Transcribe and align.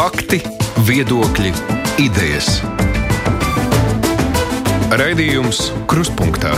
Fakti, 0.00 0.38
viedokļi, 0.88 1.50
idejas. 2.00 2.46
Raidījums 4.96 5.58
Krustpunktā 5.90 6.54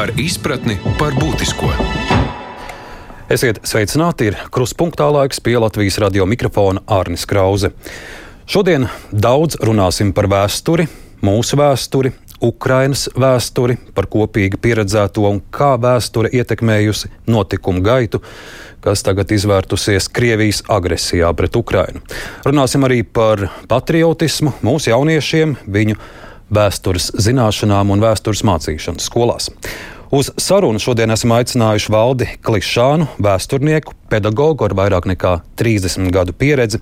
ar 0.00 0.14
izpratni 0.16 0.78
par 0.96 1.12
būtisko. 1.20 1.68
Esiet 3.28 3.60
sveicināti, 3.68 4.30
ir 4.30 4.40
krustpunktā 4.48 5.10
laiks 5.12 5.44
pie 5.44 5.58
Latvijas 5.60 6.00
radio 6.00 6.24
mikrofona 6.24 6.80
Ārnis 6.88 7.28
Krause. 7.28 7.74
Šodien 8.48 8.88
daudz 9.12 9.60
runāsim 9.60 10.16
par 10.16 10.30
vēsturi, 10.32 10.88
mūsu 11.20 11.60
vēsturi, 11.60 12.14
Ukrainas 12.40 13.06
vēsturi, 13.16 13.76
par 13.96 14.08
kopīgi 14.12 14.58
pieredzēto 14.60 15.24
un 15.28 15.38
kā 15.52 15.74
vēsture 15.80 16.28
ietekmējusi 16.36 17.12
notikumu 17.32 17.84
gaitu, 17.84 18.20
kas 18.84 19.02
tagad 19.06 19.32
izvērtusies 19.32 20.08
Krievijas 20.12 20.62
agresijā 20.68 21.32
pret 21.36 21.56
Ukrainu. 21.56 22.02
Runāsim 22.46 22.86
arī 22.86 23.02
par 23.02 23.48
patriotismu 23.68 24.54
mūsu 24.66 24.92
jauniešiem, 24.92 25.56
viņu 25.66 25.98
vēstures 26.54 27.10
zināšanām 27.18 27.90
un 27.94 28.04
vēstures 28.04 28.44
mācīšanu 28.46 29.02
skolās. 29.02 29.50
Uz 30.14 30.28
sarunu 30.38 30.78
šodien 30.78 31.10
esam 31.10 31.32
aicinājuši 31.34 31.90
Valdi 31.90 32.26
Klišānu, 32.46 33.08
vēsturnieku, 33.18 33.94
pedagogu 34.06 34.68
ar 34.68 34.74
vairāk 34.78 35.08
nekā 35.10 35.32
30 35.58 36.12
gadu 36.14 36.34
pieredzi. 36.36 36.78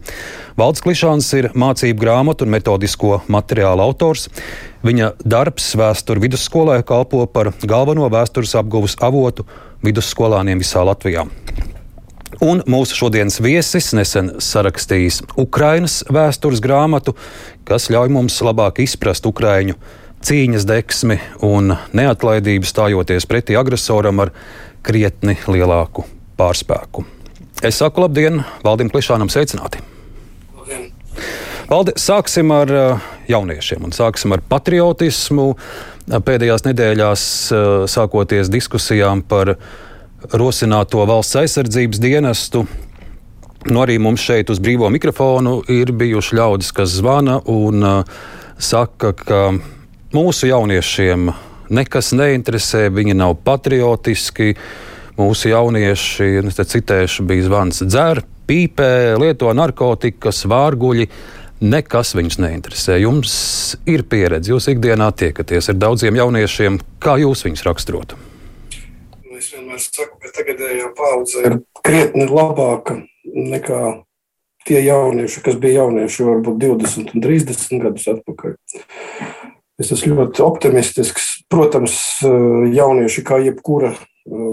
Valdis 0.60 0.84
Klišāns 0.84 1.30
ir 1.38 1.48
mācību 1.56 2.04
grāmatu 2.04 2.44
un 2.44 2.52
metodisko 2.52 3.22
materiālu 3.32 3.86
autors. 3.86 4.28
Viņa 4.84 5.14
darbs 5.24 5.70
vēsture 5.80 6.20
vidusskolē 6.20 6.82
kalpo 6.84 7.24
par 7.24 7.54
galveno 7.64 8.10
vēstures 8.12 8.52
apgūves 8.60 8.98
avotu 9.00 9.48
vidusskolāniem 9.84 10.60
visā 10.60 10.84
Latvijā. 10.84 11.24
Un 12.42 12.62
mūsu 12.66 12.96
šodienas 12.98 13.38
viesis 13.44 13.92
nesen 13.94 14.32
sarakstījis 14.42 15.20
Ukrainas 15.38 16.00
vēstures 16.10 16.62
grāmatu, 16.64 17.14
kas 17.68 17.90
ļauj 17.92 18.10
mums 18.14 18.40
labāk 18.42 18.80
izprast 18.82 19.26
Ukraiņu 19.28 19.76
cīņas 20.24 20.66
deksmi 20.66 21.18
un 21.44 21.74
neatlaidību 21.92 22.66
stājoties 22.66 23.28
pretī 23.30 23.58
agresoram 23.60 24.24
ar 24.24 24.32
krietni 24.84 25.36
lielāku 25.46 26.06
pārspēku. 26.38 27.04
Es 27.64 27.78
saku 27.80 28.04
labdien, 28.04 28.42
Valdim 28.64 28.90
Klišānam 28.92 29.30
sveicināti! 29.32 29.84
Labdien. 30.56 30.88
Valdi, 31.70 31.94
sāksim 32.00 32.50
ar 32.52 32.72
uh, 32.72 33.10
jauniešiem 33.30 33.86
un 33.86 33.94
sāksim 33.94 34.34
ar 34.36 34.42
patriotismu. 34.48 35.52
Pēdējās 36.04 36.66
nedēļās, 36.66 37.24
uh, 37.54 37.74
sākoties 37.88 38.50
diskusijām 38.52 39.22
par 39.24 39.54
rosināto 40.32 41.04
valsts 41.08 41.36
aizsardzības 41.42 42.00
dienestu, 42.00 42.64
nu 43.68 43.82
arī 43.82 43.98
mums 44.00 44.24
šeit 44.24 44.50
uz 44.52 44.60
brīvo 44.62 44.88
mikrofonu 44.92 45.60
ir 45.72 45.92
bijuši 45.92 46.38
ļaudis, 46.38 46.72
kas 46.76 46.96
zvana 46.98 47.40
un 47.50 47.84
uh, 47.84 48.16
saka, 48.58 49.12
ka 49.16 49.40
mūsu 50.14 50.48
jauniešiem 50.50 51.32
nekas 51.74 52.12
neinteresē, 52.16 52.88
viņi 52.94 53.16
nav 53.18 53.38
patriotiski. 53.44 54.54
Mūsu 55.14 55.52
jaunieši, 55.52 56.26
es 56.42 56.56
te 56.58 56.64
citēšu, 56.66 57.22
bija 57.28 57.46
zvans 57.46 57.84
dzer, 57.86 58.24
pīpē, 58.48 59.14
lieto 59.22 59.52
narkotikas, 59.54 60.42
vārguļi. 60.50 61.06
Nekas 61.64 62.16
viņus 62.18 62.40
neinteresē. 62.42 62.98
Jums 62.98 63.34
ir 63.88 64.02
pieredze, 64.10 64.50
jūs 64.50 64.66
ikdienā 64.74 65.12
tiekaties 65.14 65.70
ar 65.70 65.78
daudziem 65.78 66.18
jauniešiem. 66.18 66.82
Kā 67.00 67.14
jūs 67.22 67.46
viņus 67.46 67.64
raksturotu? 67.70 68.18
Es 69.44 69.50
vienmēr 69.52 69.80
saku, 69.82 70.14
ka 70.22 70.30
tagadējā 70.32 70.86
paudze 70.96 71.42
ir 71.44 71.54
krietni 71.84 72.24
labāka 72.24 72.94
nekā 73.28 73.80
tie 74.64 74.78
jaunieši, 74.80 75.42
kas 75.44 75.58
bija 75.60 75.82
jaunieši 75.82 76.24
varbūt 76.24 76.62
20 76.62 77.10
un 77.12 77.24
30 77.26 77.82
gadus 77.82 78.06
atpakaļ. 78.08 78.54
Es 79.76 79.90
esmu 79.92 80.14
ļoti 80.14 80.40
optimistisks. 80.46 81.26
Protams, 81.52 81.98
jaunieši, 82.24 83.24
kā 83.28 83.42
jebkura 83.44 83.90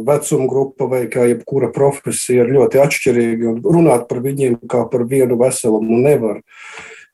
vecuma 0.09 0.49
grupa 0.51 0.89
vai 0.91 1.05
kā 1.13 1.23
jebkura 1.29 1.71
profesija, 1.71 2.43
ir 2.43 2.51
ļoti 2.57 2.83
atšķirīgi. 2.83 3.55
Runāt 3.63 4.09
par 4.11 4.19
viņiem 4.27 4.59
kā 4.67 4.83
par 4.91 5.07
vienu 5.07 5.39
veselumu 5.39 6.01
nevar. 6.03 6.43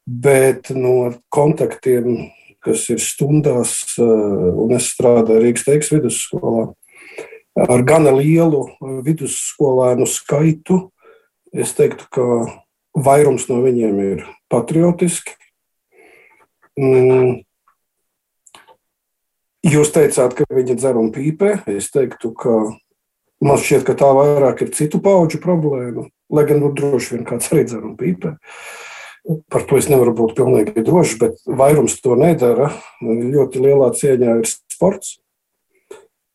Bet 0.09 0.73
no 0.73 1.11
kontaktiem, 1.29 2.31
kas 2.57 2.89
ir 2.89 3.05
stundās, 3.05 3.77
un 4.01 4.73
es 4.81 4.89
strādāju 4.95 5.45
Rīgas 5.45 5.69
teiks 5.69 5.93
vidusskolā, 5.93 6.71
ar 7.65 7.83
gana 7.87 8.13
lielu 8.13 8.63
vidusskolēnu 9.05 10.05
skaitu, 10.09 10.87
es 11.55 11.73
teiktu, 11.77 12.05
ka 12.13 12.27
vairums 12.97 13.47
no 13.49 13.61
viņiem 13.65 13.99
ir 14.03 14.23
patriotiski. 14.51 15.33
Mm, 16.77 17.41
Jūs 19.67 19.89
teicāt, 19.91 20.35
ka 20.37 20.45
viņi 20.53 20.77
dzer 20.77 20.95
un 20.99 21.09
pīpē. 21.11 21.57
Es 21.73 21.89
teiktu, 21.91 22.29
ka 22.37 22.53
man 23.43 23.57
šķiet, 23.59 23.83
ka 23.87 23.97
tā 23.99 24.11
vairāk 24.15 24.61
ir 24.63 24.69
citu 24.77 25.01
pauģu 25.03 25.41
problēma. 25.43 26.05
Lai 26.31 26.43
gan 26.47 26.61
nu, 26.61 26.69
droši 26.75 27.15
vien 27.15 27.25
kāds 27.27 27.49
arī 27.51 27.65
dzer 27.67 27.81
un 27.83 27.97
pīpē. 27.99 28.35
Par 29.51 29.65
to 29.67 29.79
es 29.79 29.89
nevaru 29.91 30.13
būt 30.15 30.37
pilnīgi 30.37 30.85
drošs, 30.87 31.17
bet 31.19 31.41
vairums 31.43 31.97
to 31.99 32.15
nedara. 32.19 32.69
Ļoti 33.03 33.65
lielā 33.65 33.89
cieņā 33.97 34.37
ir 34.39 34.47
sports. 34.47 35.17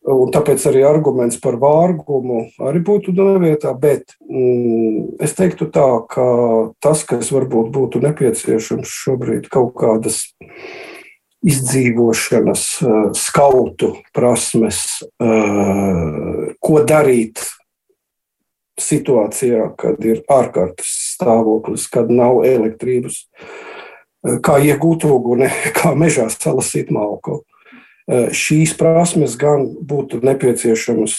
Un 0.03 0.33
tāpēc 0.35 0.65
arī 0.67 0.81
arguments 0.83 1.37
par 1.39 1.61
vārgumu 1.63 2.49
arī 2.67 2.81
būtu 2.83 3.15
nevietā. 3.15 3.71
Bet 3.79 4.17
mm, 4.27 5.21
es 5.23 5.37
teiktu 5.39 5.69
tā, 5.71 5.87
ka 6.11 6.25
tas, 6.83 7.05
kas 7.07 7.31
varbūt 7.31 7.71
būtu 7.75 8.03
nepieciešams 8.03 8.97
šobrīd, 9.05 9.47
kaut 9.53 9.77
kādas 9.79 10.25
izdzīvošanas, 11.43 12.65
eh, 12.83 13.11
skautu 13.15 13.93
prasmes, 14.15 15.03
eh, 15.03 16.55
ko 16.59 16.83
darīt 16.87 17.39
situācijā, 18.81 19.77
kad 19.77 20.05
ir 20.05 20.23
ārkārtas 20.31 21.15
stāvoklis, 21.15 21.89
kad 21.91 22.11
nav 22.11 22.43
elektrības, 22.43 23.27
eh, 24.27 24.39
kā 24.39 24.59
iegūt 24.59 25.07
uguni, 25.07 25.47
kā 25.79 25.95
mežā 25.95 26.27
salasīt 26.31 26.91
malku. 26.91 27.45
Šīs 28.11 28.73
prasmes 28.75 29.37
gan 29.39 29.69
būtu 29.87 30.19
nepieciešamas 30.27 31.15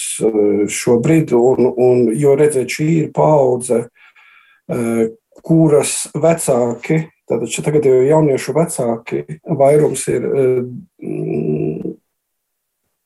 šobrīd, 0.67 1.31
un, 1.37 1.69
un, 1.71 2.01
jo 2.19 2.33
redzēt, 2.35 2.75
šī 2.75 2.87
ir 3.05 3.11
paudze, 3.15 3.85
kuras 5.47 5.95
vecāki 6.11 6.99
Tātad 7.23 7.47
šeit 7.47 7.65
tagad 7.65 7.85
jau 7.87 8.01
jauniešu 8.03 8.53
vecāki 8.53 9.21
vairums 9.47 10.01
ir 10.11 10.25
eh, 10.27 10.57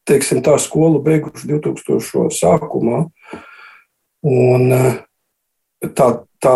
teiksim, 0.10 0.42
tā 0.42 0.56
skolu 0.62 1.04
beiguši 1.06 1.52
2000. 1.52 2.32
sākumā. 2.34 3.04
Un 4.28 4.74
eh, 4.74 4.98
tā, 5.94 6.10
tā 6.42 6.56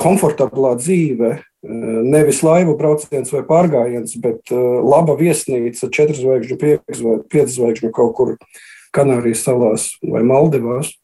komfortablā 0.00 0.72
dzīve, 0.80 1.34
eh, 1.36 1.44
nevis 1.66 2.42
laivu 2.46 2.76
brauciens 2.78 3.32
vai 3.34 3.42
pārgājiens, 3.46 4.16
bet 4.22 4.52
laba 4.52 5.16
viesnīca, 5.18 5.90
četru 5.92 6.16
zvaigžņu, 6.18 6.58
piecu 7.32 7.52
zvaigžņu 7.58 7.92
kaut 7.96 8.14
kur 8.18 8.34
Kanārijas 8.96 9.44
salās 9.44 9.90
vai 10.06 10.22
Maldivās 10.24 10.94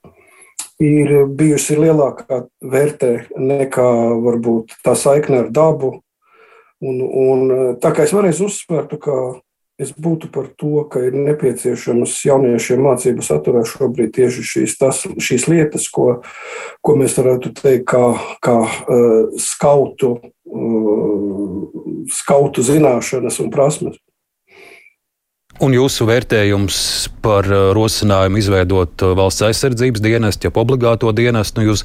ir 0.83 1.27
bijusi 1.39 1.77
lielākā 1.78 2.45
vērtē 2.62 3.12
nekā 3.37 3.89
varbūt 4.25 4.78
tā 4.84 4.97
saikne 4.99 5.45
ar 5.45 5.53
dabu. 5.55 5.99
Un, 6.83 6.99
un, 6.99 7.43
tā 7.78 7.93
kā 7.95 8.06
es 8.06 8.15
vēlreiz 8.15 8.41
uzsvertu, 8.43 8.99
ka 8.99 9.17
es 9.82 9.93
būtu 9.98 10.31
par 10.32 10.48
to, 10.59 10.84
ka 10.91 11.03
ir 11.06 11.16
nepieciešamas 11.16 12.15
jauniešiem 12.26 12.82
mācību 12.87 13.25
saturā 13.26 13.65
šobrīd 13.69 14.15
tieši 14.16 14.44
šīs, 14.53 14.76
tas, 14.81 15.03
šīs 15.19 15.48
lietas, 15.50 15.88
ko, 15.93 16.22
ko 16.81 16.97
mēs 17.00 17.19
varētu 17.19 17.53
teikt, 17.59 17.87
kā, 17.92 18.04
kā 18.45 18.57
uh, 18.62 19.34
skautu, 19.41 20.15
uh, 20.47 22.07
skautu 22.12 22.65
zināšanas 22.66 23.42
un 23.45 23.53
prasmes. 23.53 24.01
Un 25.62 25.74
jūsu 25.77 26.07
vērtējums 26.09 26.77
par 27.22 27.47
uh, 27.47 27.71
rosinājumu 27.77 28.41
izveidot 28.41 29.04
valsts 29.18 29.45
aizsardzības 29.47 30.03
dienestu, 30.03 30.48
jau 30.48 30.62
obligāto 30.65 31.12
dienestu, 31.15 31.60
nu 31.60 31.72
jūs 31.72 31.84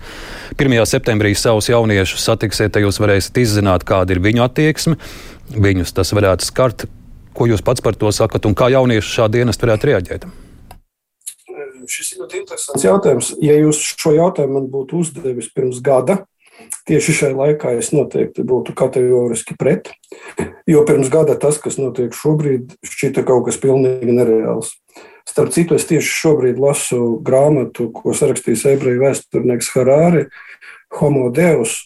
1. 0.55 0.77
septembrī 0.87 1.35
savus 1.37 1.67
jauniešus 1.69 2.25
satiksiet, 2.29 2.71
tad 2.73 2.87
jūs 2.87 3.01
varēsiet 3.03 3.43
izzināt, 3.43 3.85
kāda 3.85 4.15
ir 4.15 4.23
viņu 4.23 4.47
attieksme. 4.47 4.97
Viņus 5.47 5.93
tas 5.95 6.09
varētu 6.15 6.47
skart. 6.47 6.87
Ko 7.37 7.45
jūs 7.45 7.61
pats 7.61 7.83
par 7.85 7.97
to 7.99 8.09
sakat 8.15 8.47
un 8.49 8.55
kā 8.57 8.71
jaunieši 8.73 9.13
šādi 9.19 9.41
dienesti 9.41 9.67
varētu 9.67 9.91
reaģēt? 9.91 10.29
Šis 11.87 12.15
ir 12.15 12.23
ļoti 12.23 12.41
interesants 12.41 12.83
jautājums. 12.83 13.29
Ja 13.39 13.53
jūs 13.61 13.79
šo 13.95 14.15
jautājumu 14.15 14.57
man 14.57 14.65
būtu 14.73 15.03
uzdevis 15.03 15.51
pirms 15.55 15.79
gada, 15.85 16.23
Tieši 16.87 17.13
šai 17.13 17.29
laikā 17.35 17.75
es 17.77 17.91
noteikti 17.93 18.45
būtu 18.47 18.73
kategoriski 18.77 19.57
pret, 19.59 19.91
jo 20.69 20.83
pirms 20.87 21.11
gada 21.13 21.35
tas, 21.39 21.59
kas 21.61 21.77
notiek 21.77 22.15
šobrīd, 22.15 22.77
šķita 22.87 23.23
kaut 23.27 23.45
kas 23.47 23.59
pilnīgi 23.61 24.15
nereāls. 24.15 24.73
Starp 25.27 25.51
citu, 25.53 25.75
es 25.75 25.85
tieši 25.89 26.07
šobrīd 26.07 26.61
lasu 26.61 27.19
grāmatu, 27.23 27.89
ko 27.93 28.15
sarakstījis 28.15 28.65
ebreju 28.73 29.03
vēsturnieks 29.03 29.69
Harāri, 29.75 30.25
Homo 30.97 31.27
Deus, 31.35 31.81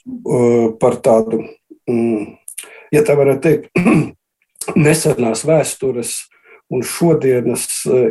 par 0.79 0.99
tādu, 1.03 1.41
mm, 1.89 2.37
ja 2.93 3.01
tā 3.07 3.17
varētu 3.17 3.43
teikt, 3.47 3.71
nesenās 4.75 5.45
vēstures 5.47 6.15
un 6.71 6.85
šodienas 6.87 7.67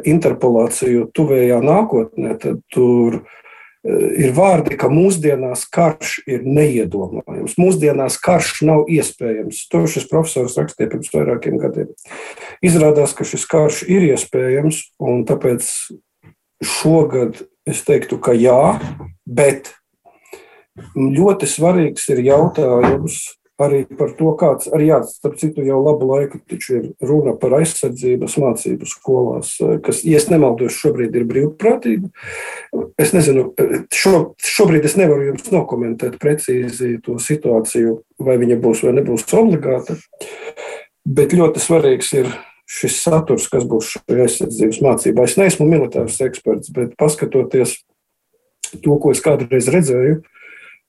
interpolāciju 0.09 1.07
tuvējā 1.17 1.61
nākotnē, 1.65 2.35
tad 2.43 2.61
tur 2.73 3.23
Eh, 3.81 4.27
ir 4.27 4.35
vārdi, 4.37 4.77
ka 4.77 4.91
mūsdienās 4.93 5.63
karš 5.73 6.19
ir 6.29 6.43
neiedomājams. 6.45 7.55
Mūsdienās 7.57 8.19
karš 8.21 8.59
nav 8.69 8.91
iespējams. 8.93 9.63
To 9.73 9.87
šis 9.89 10.05
profesors 10.11 10.59
rakstīja 10.61 10.91
pirms 10.93 11.09
vairākiem 11.15 11.57
gadiem. 11.63 11.95
Izrādās, 12.61 13.15
ka 13.17 13.25
šis 13.25 13.47
karš 13.49 13.87
ir 13.89 14.05
iespējams, 14.11 14.83
un 15.01 15.25
tāpēc 15.25 15.65
šogad 16.61 17.41
es 17.65 17.81
teiktu, 17.89 18.21
ka 18.21 18.37
jā, 18.37 18.77
bet 19.25 19.73
ļoti 20.93 21.49
svarīgs 21.49 22.05
ir 22.13 22.21
jautājums 22.29 23.23
arī 23.61 23.83
par 23.99 24.15
to, 24.19 24.33
kāds, 24.41 24.69
arī 24.75 24.91
jā, 24.91 25.01
starp 25.09 25.37
citu, 25.41 25.65
jau 25.67 25.79
labu 25.85 26.09
laiku 26.09 26.41
ir 26.51 26.91
runa 27.05 27.35
par 27.39 27.59
aizsardzības 27.61 28.37
mācību 28.41 28.89
skolās, 28.89 29.55
kas, 29.85 30.03
ja 30.07 30.21
nemaldos, 30.33 30.77
šobrīd 30.81 31.17
ir 31.17 31.27
brīvprātība. 31.29 32.11
Es 33.01 33.15
nezinu, 33.17 33.51
šo, 33.95 34.35
šobrīd 34.41 34.87
es 34.89 34.97
nevaru 35.01 35.31
jums 35.31 35.51
nokomentēt 35.53 36.19
precīzi 36.23 36.97
to 37.05 37.19
situāciju, 37.21 38.01
vai 38.21 38.39
viņa 38.41 38.61
būs 38.63 38.85
vai 38.87 38.95
nebūs 38.99 39.27
obligāta, 39.37 39.97
bet 41.05 41.37
ļoti 41.37 41.63
svarīgs 41.63 42.15
ir 42.21 42.33
šis 42.71 43.01
saturs, 43.03 43.49
kas 43.51 43.65
būs 43.69 43.97
šajā 43.97 44.27
aizsardzības 44.27 44.83
mācībā. 44.85 45.25
Es 45.27 45.39
neesmu 45.41 45.67
militārs 45.67 46.21
eksperts, 46.23 46.71
bet 46.75 46.95
paskatoties 47.01 47.81
to, 48.79 48.95
ko 49.03 49.11
es 49.11 49.23
kādreiz 49.25 49.69
redzēju, 49.73 50.21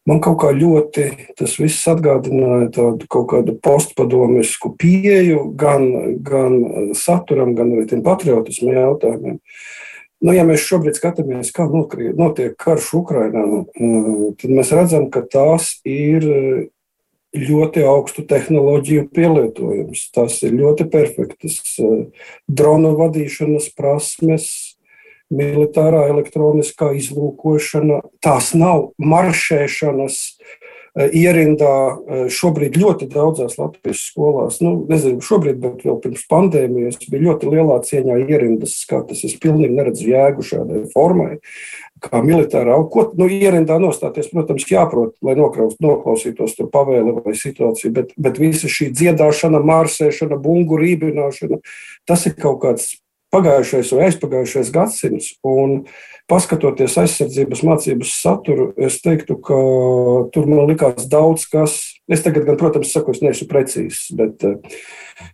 Man 0.10 0.18
kaut 0.24 0.40
kā 0.42 0.50
ļoti 0.56 1.04
tas 1.38 1.54
viss 1.62 1.86
atgādināja 1.90 2.72
tādu 2.74 3.06
kaut 3.12 3.28
kādu 3.36 3.54
postpadomisku 3.62 4.74
pieeju 4.82 5.52
gan, 5.60 5.86
gan 6.26 6.58
saturam, 6.98 7.54
gan 7.58 7.76
arī 7.76 7.86
tiem 7.92 8.02
patriotismu 8.06 8.74
jautājumiem. 8.74 9.38
Nu, 10.22 10.34
ja 10.34 10.46
mēs 10.46 10.66
šobrīd 10.66 10.98
skatāmies, 10.98 11.54
kā 11.54 11.66
notiek 11.70 12.54
karš 12.58 12.92
Ukrainā, 12.98 13.46
tad 14.38 14.54
mēs 14.54 14.74
redzam, 14.74 15.08
ka 15.14 15.24
tās 15.26 15.80
ir 15.86 16.26
ļoti 17.38 17.86
augstu 17.88 18.26
tehnoloģiju 18.28 19.08
pielietojums. 19.16 20.04
Tas 20.14 20.38
ir 20.46 20.58
ļoti 20.58 20.86
perfektas 20.92 21.62
drona 22.50 22.92
vadīšanas 22.98 23.72
prasmes, 23.78 24.71
militārā 25.32 26.06
elektroniskā 26.12 26.92
izlūkošana, 27.00 28.02
tās 28.24 28.52
nav 28.58 28.92
maršēšanas 29.00 30.18
eh, 30.28 31.14
ierindā 31.24 31.76
eh, 31.88 32.24
šobrīd 32.32 32.78
ļoti 32.82 33.08
daudzās 33.12 33.58
Latvijas 33.60 34.04
skolās. 34.12 34.60
Nu, 34.64 34.76
nezinu, 34.90 35.24
šobrīd, 35.26 35.62
bet 35.64 35.86
vēl 35.88 36.00
pirms 36.04 36.26
pandēmijas 36.32 37.00
bija 37.08 37.30
ļoti 37.30 37.54
lielā 37.54 37.80
cieņā 37.88 38.20
ierindas 38.26 38.76
skatas. 38.84 39.24
Es 39.28 39.38
pilnīgi 39.42 39.78
neredzu 39.78 40.12
jēgu 40.12 40.46
šādai 40.46 40.84
formai. 40.94 41.38
Kā 42.02 42.18
militārā, 42.26 42.80
ko 42.90 43.04
nu, 43.14 43.28
ierindā 43.30 43.76
nostāties, 43.78 44.32
protams, 44.34 44.66
jāprot, 44.66 45.14
lai 45.22 45.36
nokraust, 45.38 45.78
noklausītos 45.86 46.56
tur 46.58 46.72
pavēli 46.74 47.14
vai 47.20 47.36
situāciju, 47.38 47.92
bet, 47.94 48.16
bet 48.18 48.42
visa 48.42 48.72
šī 48.72 48.90
dziedāšana, 48.90 49.62
mārsēšana, 49.70 50.40
bungu 50.42 50.82
rībināšana, 50.82 51.62
tas 52.10 52.26
ir 52.26 52.34
kaut 52.42 52.58
kāds 52.66 52.90
pagājušais 53.32 53.92
vai 53.96 54.08
aizpagājušais 54.10 54.72
gadsimts. 54.76 55.34
Un 55.48 55.84
paskatoties 56.32 56.98
aizsardzības 57.02 57.64
mācības 57.68 58.12
saturu, 58.22 58.70
es 58.80 59.00
teiktu, 59.04 59.38
ka 59.44 59.58
tur 60.32 60.48
man 60.50 60.70
likās 60.70 61.08
daudz 61.12 61.48
kas. 61.52 61.80
Es 62.12 62.24
tagad, 62.26 62.46
gan, 62.48 62.58
protams, 62.60 62.92
saku, 62.92 63.16
es 63.16 63.22
neesmu 63.24 63.48
precīzs, 63.48 64.10
bet 64.20 64.44
eh, 64.48 64.58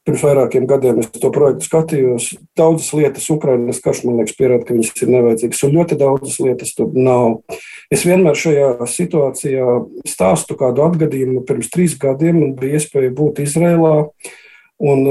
pirms 0.06 0.24
vairākiem 0.26 0.68
gadiem 0.70 1.02
es 1.02 1.10
to 1.14 1.32
projektu 1.34 1.66
skatījos. 1.66 2.30
Daudzas 2.58 2.92
lietas 2.98 3.30
Ukraiņas 3.34 3.82
karš, 3.82 4.04
man 4.06 4.22
liekas, 4.22 4.38
pierāda, 4.38 4.66
ka 4.68 4.78
viņas 4.78 4.94
ir 5.02 5.14
nevajadzīgas, 5.16 5.64
un 5.66 5.78
ļoti 5.78 6.00
daudzas 6.02 6.40
lietas 6.44 6.74
tur 6.78 6.94
nav. 6.94 7.40
Es 7.94 8.06
vienmēr 8.06 8.38
šajā 8.38 8.74
situācijā 8.94 9.78
stāstu 10.10 10.58
kādu 10.60 10.86
atgadījumu. 10.86 11.46
Pirms 11.50 11.72
trīs 11.74 11.98
gadiem 12.02 12.44
man 12.44 12.58
bija 12.60 12.78
iespēja 12.82 13.14
būt 13.18 13.42
Izrēlā 13.46 13.96
un 14.80 15.06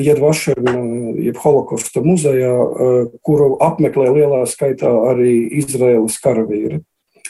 Jedvašana, 0.00 0.72
eh, 0.72 1.24
jeb 1.28 1.36
Holokausta 1.36 2.00
muzejā, 2.00 2.54
eh, 2.54 3.18
kuru 3.22 3.56
apmeklē 3.60 4.08
lielā 4.14 4.44
skaitā 4.48 4.88
arī 5.12 5.50
Izraēlas 5.60 6.18
karavīri, 6.24 6.82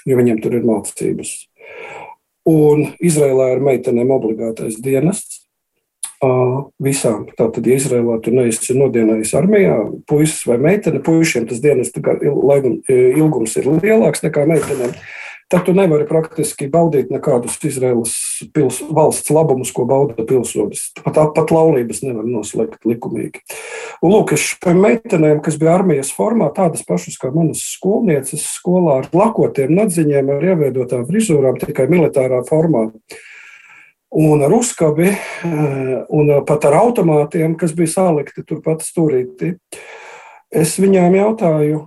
jo 0.07 0.17
viņiem 0.17 0.43
tur 0.43 0.55
ir 0.55 0.63
mācības. 0.63 1.47
Un 2.47 2.95
Izrēlā 3.03 3.57
ir 3.57 3.61
meitenēm 3.61 4.09
obligātais 4.09 4.81
dienests. 4.81 5.45
Visām. 6.83 7.29
Tātad, 7.39 7.65
ja 7.67 7.77
Izrēlā 7.77 8.21
tu 8.21 8.33
neesi 8.33 8.75
nodienējis 8.75 9.35
armijā, 9.39 9.77
puisis 10.05 10.47
vai 10.47 10.57
meitene, 10.57 10.99
puišiem 10.99 11.47
tas 11.47 11.61
dienas 11.61 11.93
ilgums 12.89 13.57
ir 13.57 13.65
lielāks 13.65 14.25
nekā 14.25 14.43
meitenēm 14.49 14.97
tad 15.49 15.65
tu 15.65 15.73
nevari 15.73 16.05
praktiski 16.09 16.69
baudīt 16.71 17.09
nekādus 17.13 17.57
Izraēlas 17.65 18.15
pils, 18.53 18.83
valsts 18.95 19.33
labumus, 19.33 19.73
ko 19.73 19.87
bauda 19.89 20.27
pilsonis. 20.29 20.91
Pat, 21.01 21.21
pat 21.35 21.53
laulības 21.55 22.03
nevar 22.05 22.29
noslēgt 22.29 22.85
likumīgi. 22.89 23.41
Un, 24.03 24.13
lūk, 24.13 24.35
es 24.37 24.45
šiem 24.53 24.83
meitenēm, 24.85 25.41
kas 25.45 25.57
bija 25.61 25.79
armijas 25.79 26.13
formā, 26.15 26.51
tādas 26.57 26.85
pašas 26.87 27.17
kā 27.21 27.33
manas 27.35 27.65
skolnieces 27.65 28.45
skolā 28.59 29.01
ar 29.03 29.09
lakotiem 29.17 29.73
nadziņiem, 29.79 30.31
ar 30.37 30.47
ieviedotām 30.53 31.09
frizūrām, 31.09 31.57
tikai 31.63 31.89
militārā 31.91 32.45
formā. 32.49 32.91
Un 34.19 34.41
ar 34.45 34.53
uzkabi, 34.57 35.09
eh, 35.13 35.95
un 36.09 36.33
pat 36.49 36.65
ar 36.65 36.79
automātiem, 36.85 37.57
kas 37.59 37.73
bija 37.77 37.93
salikti 37.93 38.45
turpat 38.45 38.85
stūrīti. 38.85 39.57
Es 40.49 40.79
viņām 40.81 41.17
jautāju, 41.17 41.81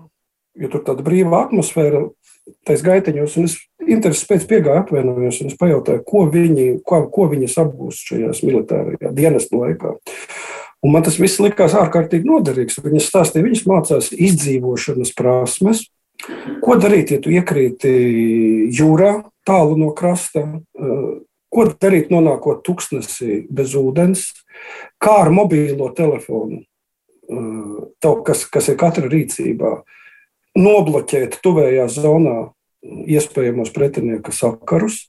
jo 0.53 0.67
tur 0.69 0.83
tāda 0.85 1.01
brīva 1.05 1.47
atmosfēra, 1.47 2.09
tais 2.67 2.81
gaitiņos, 2.85 3.37
un 3.37 3.47
es 3.49 3.57
intereses 3.85 4.27
pēc 4.29 4.47
piegāju 4.49 4.83
atvainojos, 4.83 5.41
un 5.43 5.51
es 5.51 5.59
pajautāju, 5.59 6.03
ko, 6.07 6.25
viņi, 6.31 6.67
ko, 6.87 7.03
ko 7.13 7.27
viņas 7.31 7.57
apgūst 7.63 8.11
šajās 8.11 8.43
militārajā 8.47 9.13
dienesta 9.17 9.59
laikā. 9.59 9.95
Un 10.81 10.95
man 10.95 11.05
tas 11.05 11.19
viss 11.21 11.41
likās 11.41 11.75
ārkārtīgi 11.77 12.25
noderīgs. 12.25 12.79
Viņas 12.81 13.09
stāstīja, 13.11 13.45
viņas 13.45 13.67
mācās 13.69 14.09
izdzīvošanas 14.17 15.13
prasmes. 15.17 15.83
Ko 16.61 16.77
darīt, 16.81 17.13
ja 17.13 17.21
tu 17.21 17.33
iekrīti 17.33 17.91
jūrā, 18.73 19.13
tālu 19.45 19.77
no 19.77 19.91
krasta? 19.97 20.43
Ko 21.51 21.65
darīt, 21.69 22.09
nonākot 22.13 22.63
tuksnesī 22.65 23.43
bez 23.53 23.75
ūdens? 23.77 24.25
Kā 25.01 25.19
ar 25.25 25.31
mobīlo 25.33 25.91
telefonu, 25.97 26.63
kas, 28.25 28.45
kas 28.49 28.69
ir 28.73 28.77
katra 28.81 29.09
rīcībā? 29.11 29.75
Nobloķēt 30.57 31.39
tuvējā 31.43 31.87
zonā 31.91 32.51
iespējamos 32.81 33.71
pretinieka 33.75 34.33
sakarus. 34.35 35.05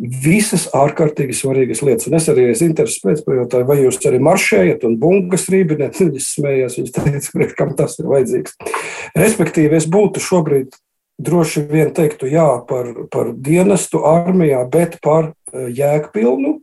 Visas 0.00 0.68
ārkārtīgi 0.72 1.34
svarīgas 1.36 1.82
lietas. 1.84 2.06
Un 2.08 2.16
es 2.16 2.28
arī 2.32 2.46
es 2.52 2.62
intereses 2.64 3.02
pēc 3.02 3.20
pajautāju, 3.26 3.66
vai 3.68 3.80
jūs 3.82 3.98
arī 4.08 4.20
maršējat 4.24 4.86
un 4.88 4.94
bungas 5.00 5.48
rībināt. 5.52 5.98
Viņas 6.00 6.30
smējās, 6.36 6.78
viņas 6.78 6.94
teica, 6.96 7.50
kam 7.58 7.74
tas 7.76 7.98
ir 8.00 8.08
vajadzīgs. 8.08 8.56
Respektīvi, 9.18 9.76
es 9.76 9.88
būtu 9.90 10.22
šobrīd 10.24 10.78
droši 11.20 11.66
vien 11.68 11.92
teiktu 11.92 12.30
jā 12.30 12.48
par, 12.68 12.88
par 13.12 13.34
dienestu 13.36 14.00
armijā, 14.08 14.62
bet 14.72 14.96
par 15.04 15.34
eh, 15.52 15.68
jēgpilnu, 15.68 16.56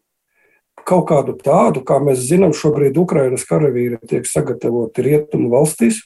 kaut 0.87 1.05
kādu 1.11 1.35
tādu, 1.43 1.83
kā 1.85 1.99
mēs 2.01 2.23
zinām, 2.29 2.55
šobrīd 2.55 2.97
Ukrainas 2.97 3.45
karavīri 3.45 3.99
tiek 4.07 4.25
sagatavoti 4.25 5.03
rietumu 5.05 5.51
valstīs 5.53 6.05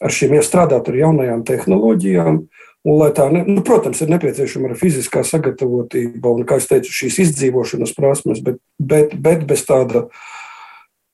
ar 0.00 0.14
šīm 0.14 0.36
strādāt 0.44 0.88
ar 0.90 0.98
jaunajām 1.02 1.44
tehnoloģijām. 1.48 2.42
Un, 2.88 3.00
tā, 3.12 3.26
ne, 3.28 3.42
nu, 3.44 3.60
protams, 3.60 4.00
ir 4.00 4.08
nepieciešama 4.08 4.70
arī 4.70 4.78
fiziskā 4.80 5.20
sagatavotība 5.26 6.30
un, 6.32 6.46
kā 6.48 6.56
jau 6.56 6.70
teicu, 6.70 6.94
šīs 7.02 7.18
izdzīvošanas 7.26 7.92
prasmes, 7.92 8.40
bet, 8.44 8.56
bet, 8.80 9.12
bet 9.20 9.42
bez 9.48 9.66
tāda 9.68 10.06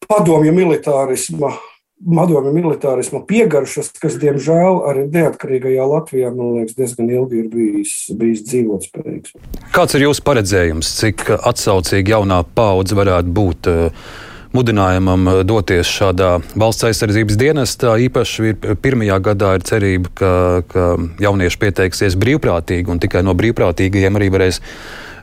padomju 0.06 0.52
militārisma, 0.54 1.50
padomju 1.98 2.52
militārisma 2.54 3.24
piegaršas, 3.26 3.90
kas, 3.98 4.14
diemžēl, 4.22 4.78
arī 4.92 5.08
neatkarīgajā 5.10 5.88
Latvijā, 5.90 6.30
man 6.36 6.60
liekas, 6.60 6.78
diezgan 6.78 7.10
ilgi 7.10 7.42
ir 7.42 7.50
bijis, 7.50 7.96
bijis 8.14 8.46
dzīvotspējīgs. 8.46 9.34
Kāds 9.74 9.98
ir 9.98 10.06
jūsu 10.06 10.22
paredzējums, 10.30 10.92
cik 11.00 11.26
atsaucīgi 11.34 12.14
jaunā 12.14 12.44
paudze 12.54 12.94
varētu 12.94 13.36
būt? 13.42 13.72
Uh, 13.74 14.24
mudinājumam 14.56 15.30
doties 15.46 15.90
šādā 15.90 16.36
valsts 16.58 16.88
aizsardzības 16.88 17.40
dienestā. 17.40 17.96
Īpaši 18.08 18.52
ir 18.52 18.76
pirmajā 18.82 19.18
gadā 19.30 19.56
ir 19.58 19.66
cerība, 19.68 20.12
ka, 20.16 20.30
ka 20.70 20.86
jaunieši 21.22 21.60
pieteiksies 21.64 22.18
brīvprātīgi 22.20 22.92
un 22.92 23.02
tikai 23.02 23.24
no 23.26 23.36
brīvprātīgajiem 23.36 24.20
arī 24.20 24.30
varēs 24.34 24.62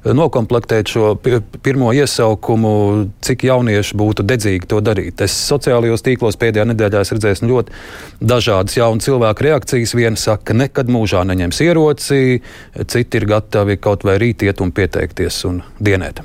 nokomplektēt 0.04 0.92
šo 0.92 1.14
pirmo 1.64 1.94
iesaukumu, 1.96 2.74
cik 3.24 3.46
jaunieši 3.48 3.98
būtu 4.00 4.26
dedzīgi 4.28 4.68
to 4.68 4.82
darīt. 4.84 5.24
Es 5.24 5.36
sociālajos 5.48 6.04
tīklos 6.04 6.38
pēdējā 6.42 6.68
nedēļā 6.74 7.06
redzēju 7.08 7.48
ļoti 7.48 7.80
dažādas 8.34 8.78
jaunu 8.78 9.04
cilvēku 9.04 9.48
reakcijas. 9.48 9.96
Viena 9.96 10.20
saka, 10.20 10.52
ka 10.52 10.60
nekad 10.60 10.92
mūžā 10.92 11.24
neņems 11.30 11.64
ieroci, 11.64 12.22
citi 12.84 13.22
ir 13.22 13.30
gatavi 13.32 13.80
kaut 13.80 14.04
vai 14.08 14.20
rīt 14.22 14.44
iet 14.44 14.64
un 14.64 14.76
pieteikties 14.76 15.44
un 15.48 15.64
dienēt. 15.80 16.24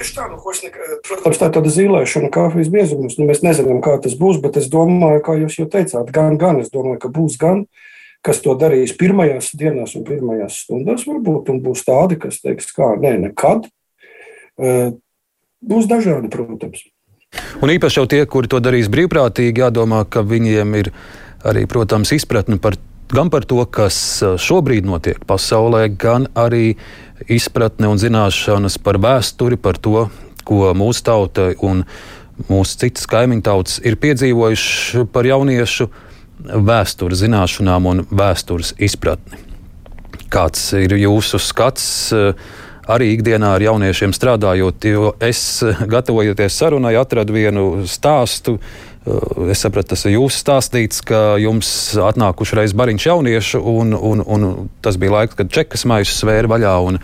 Tieši 0.00 0.14
tā, 0.16 0.26
nu, 0.32 0.38
ne, 0.40 0.70
protams, 1.04 1.36
tā 1.36 1.50
ir 1.50 1.54
tāda 1.58 1.70
zīmēšana, 1.74 2.30
kafijas 2.32 2.70
biezums. 2.72 3.18
Nu, 3.20 3.26
mēs 3.28 3.42
nezinām, 3.44 3.82
kā 3.84 3.98
tas 4.00 4.14
būs, 4.16 4.38
bet 4.40 4.56
es 4.56 4.70
domāju, 4.72 5.20
kā 5.26 5.34
jūs 5.36 5.58
jau 5.58 5.66
teicāt, 5.68 6.08
gan, 6.14 6.38
gan 6.40 6.62
es 6.62 6.72
domāju, 6.72 7.02
ka 7.02 7.10
būs 7.12 7.36
gan. 7.40 7.66
Kas 8.24 8.40
to 8.40 8.54
darīs 8.56 8.94
pirmajās 8.96 9.52
dienās 9.60 9.92
un 9.96 10.06
pirmajās 10.08 10.62
stundās, 10.64 11.04
varbūt, 11.08 11.52
būs 11.64 11.84
tādi, 11.84 12.16
kas 12.20 12.40
teiks, 12.40 12.72
kā 12.76 12.94
nē, 13.00 13.12
nekad. 13.26 13.68
Būs 15.60 15.88
dažādi, 15.88 16.32
protams. 16.32 16.86
Un 17.60 17.72
īpaši 17.76 18.00
jau 18.00 18.08
tie, 18.08 18.24
kuri 18.24 18.48
to 18.48 18.60
darīs 18.64 18.88
brīvprātīgi, 18.92 19.66
jādomā, 19.66 20.06
ka 20.08 20.24
viņiem 20.24 20.76
ir 20.80 20.94
arī, 21.44 21.68
protams, 21.68 22.12
izpratne 22.16 22.56
par, 22.56 22.80
gan 23.14 23.30
par 23.30 23.44
to, 23.48 23.62
kas 23.66 23.96
šobrīd 24.40 24.86
notiek 24.86 25.20
pasaulē, 25.26 25.86
gan 25.98 26.28
arī 26.38 26.76
izpratne 27.30 27.90
un 27.90 28.00
zināšanas 28.00 28.78
par 28.82 29.00
vēsturi, 29.02 29.58
par 29.60 29.78
to, 29.78 30.08
ko 30.46 30.72
mūsu 30.76 31.04
tauta 31.06 31.50
un 31.66 31.84
mūsu 32.48 32.78
citas 32.84 33.06
kaimiņu 33.10 33.44
tautas 33.44 33.80
ir 33.84 33.98
piedzīvojuši 34.00 35.04
par 35.12 35.28
jauniešu 35.28 35.90
vēstures 36.70 37.20
zināšanām 37.20 37.88
un 37.90 38.02
vēstures 38.08 38.74
izpratni. 38.80 39.38
Kāds 40.30 40.70
ir 40.78 40.94
jūsu 40.96 41.40
skats 41.42 41.86
arī 42.90 43.10
ikdienā 43.16 43.56
ar 43.56 43.64
jauniešiem 43.64 44.14
strādājot? 44.16 44.86
Jo 44.88 45.12
es, 45.22 45.42
gatavojoties 45.90 46.56
sarunai, 46.62 46.94
atradu 46.98 47.34
vienu 47.36 47.66
stāstu. 47.90 48.56
Eh, 48.56 48.89
es 49.50 49.62
sapratu, 49.64 49.94
tas 49.94 50.04
ir 50.04 50.18
jūsu 50.18 50.42
stāstīts, 50.42 51.00
ka 51.06 51.36
jums 51.40 51.68
atnākuši 51.96 52.58
reiz 52.58 52.76
bariņš 52.76 53.06
jauniešu, 53.10 53.60
un, 53.60 53.94
un, 53.96 54.24
un 54.24 54.48
tas 54.84 55.00
bija 55.00 55.20
laiks, 55.20 55.38
kad 55.38 55.52
čekas 55.52 55.86
maisu 55.88 56.18
svēra 56.18 56.50
vaļā. 56.52 56.74
Un, 56.84 57.00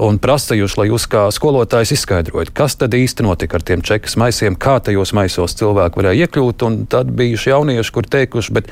un 0.00 0.16
prasījuši, 0.22 0.78
lai 0.80 0.86
jūs 0.88 1.04
kā 1.12 1.26
skolotājs 1.32 1.94
izskaidrojat, 1.96 2.52
kas 2.56 2.78
tad 2.80 2.94
īsti 2.96 3.24
notika 3.26 3.58
ar 3.58 3.64
tiem 3.68 3.82
čekas 3.84 4.16
maisiem, 4.20 4.56
kā 4.60 4.78
tajos 4.84 5.12
maisos 5.16 5.56
cilvēki 5.58 6.00
varēja 6.00 6.26
iekļūt. 6.26 6.64
Tad 6.92 7.12
bijuši 7.16 7.52
jaunieši, 7.52 7.92
kur 7.96 8.08
teikuši, 8.12 8.54
bet 8.56 8.70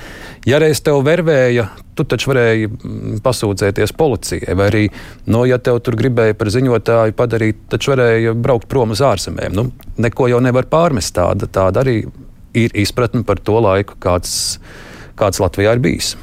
ja 0.48 0.60
reiz 0.60 0.80
tev 0.84 1.02
vervēja, 1.04 1.68
tu 1.96 2.06
taču 2.08 2.32
varēji 2.32 2.70
mm, 2.70 3.20
pasūdzēties 3.24 3.92
policijai, 3.96 4.56
vai 4.56 4.70
arī, 4.72 4.86
no, 5.32 5.44
ja 5.48 5.60
tev 5.60 5.82
tur 5.84 5.96
gribēja 6.00 6.36
par 6.40 6.52
ziņotāju 6.52 7.16
padarīt, 7.16 7.68
taču 7.72 7.92
varēja 7.94 8.36
braukt 8.36 8.68
prom 8.68 8.96
uz 8.96 9.04
ārzemēm. 9.04 9.56
Nu, 9.56 9.68
neko 10.00 10.28
jau 10.32 10.40
nevar 10.44 10.68
pārmest. 10.72 11.16
Tāda, 11.16 11.48
tāda 11.52 11.84
arī 11.84 12.02
ir 12.56 12.74
izpratne 12.78 13.22
par 13.26 13.40
to 13.42 13.58
laiku, 13.62 13.96
kāds, 14.02 14.58
kāds 15.18 15.40
Latvijā 15.42 15.76
ir 15.76 15.84
bijis. 15.84 16.14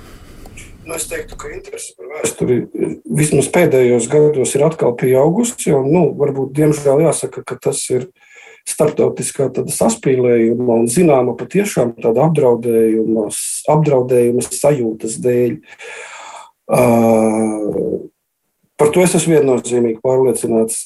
Nu, 0.88 0.96
es 0.96 1.07
teiktu, 1.10 1.36
ka 1.36 1.50
interese 1.51 1.91
par 1.98 2.07
vēsturi 2.13 2.62
vismaz 3.17 3.50
pēdējos 3.51 4.07
gados 4.07 4.53
ir 4.55 4.63
atkal 4.63 4.96
pieaugusi. 4.96 5.67
Jo, 5.67 5.81
nu, 5.84 6.05
varbūt, 6.15 6.53
diemžēl, 6.55 7.03
jāsaka, 7.03 7.43
ka 7.43 7.57
tas 7.67 7.81
ir 7.91 8.07
starptautiskā 8.67 9.50
saspīlējuma 9.72 10.81
un 10.81 10.88
zināma 10.91 11.36
patiešām 11.39 11.93
tāda 12.03 12.27
apdraudējuma, 12.27 13.27
apdraudējuma 13.74 14.43
sajūtas 14.48 15.19
dēļ. 15.24 15.57
Uh, 16.67 18.07
par 18.79 18.91
to 18.96 19.03
es 19.03 19.15
esmu 19.19 19.38
viennozīmīgi 19.38 20.01
pārliecināts. 20.03 20.86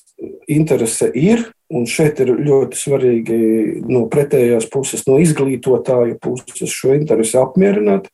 Interese 0.49 1.09
ir, 1.17 1.47
un 1.71 1.87
šeit 1.89 2.19
ir 2.23 2.33
ļoti 2.35 2.79
svarīgi 2.79 3.37
no 3.87 4.05
pretējās 4.11 4.67
puses, 4.71 5.05
no 5.07 5.19
izglītotāju 5.21 6.17
puses 6.21 6.73
šo 6.73 6.95
interesi 6.97 7.39
apmierināt. 7.39 8.09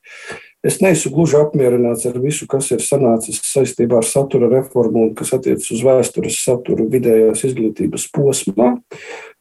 Es 0.66 0.80
neesmu 0.82 1.14
gluži 1.14 1.38
apmierināts 1.40 2.08
ar 2.10 2.18
visu, 2.20 2.48
kas 2.50 2.72
ir 2.74 2.82
sanācis 2.84 3.40
saistībā 3.46 4.02
ar 4.02 4.08
satura 4.08 4.50
reformu 4.52 5.06
un 5.06 5.12
kas 5.16 5.32
attiecas 5.38 5.70
uz 5.72 5.84
vēstures 5.86 6.40
saturu 6.44 6.88
vidējās 6.92 7.46
izglītības 7.48 8.08
posmā. 8.14 8.74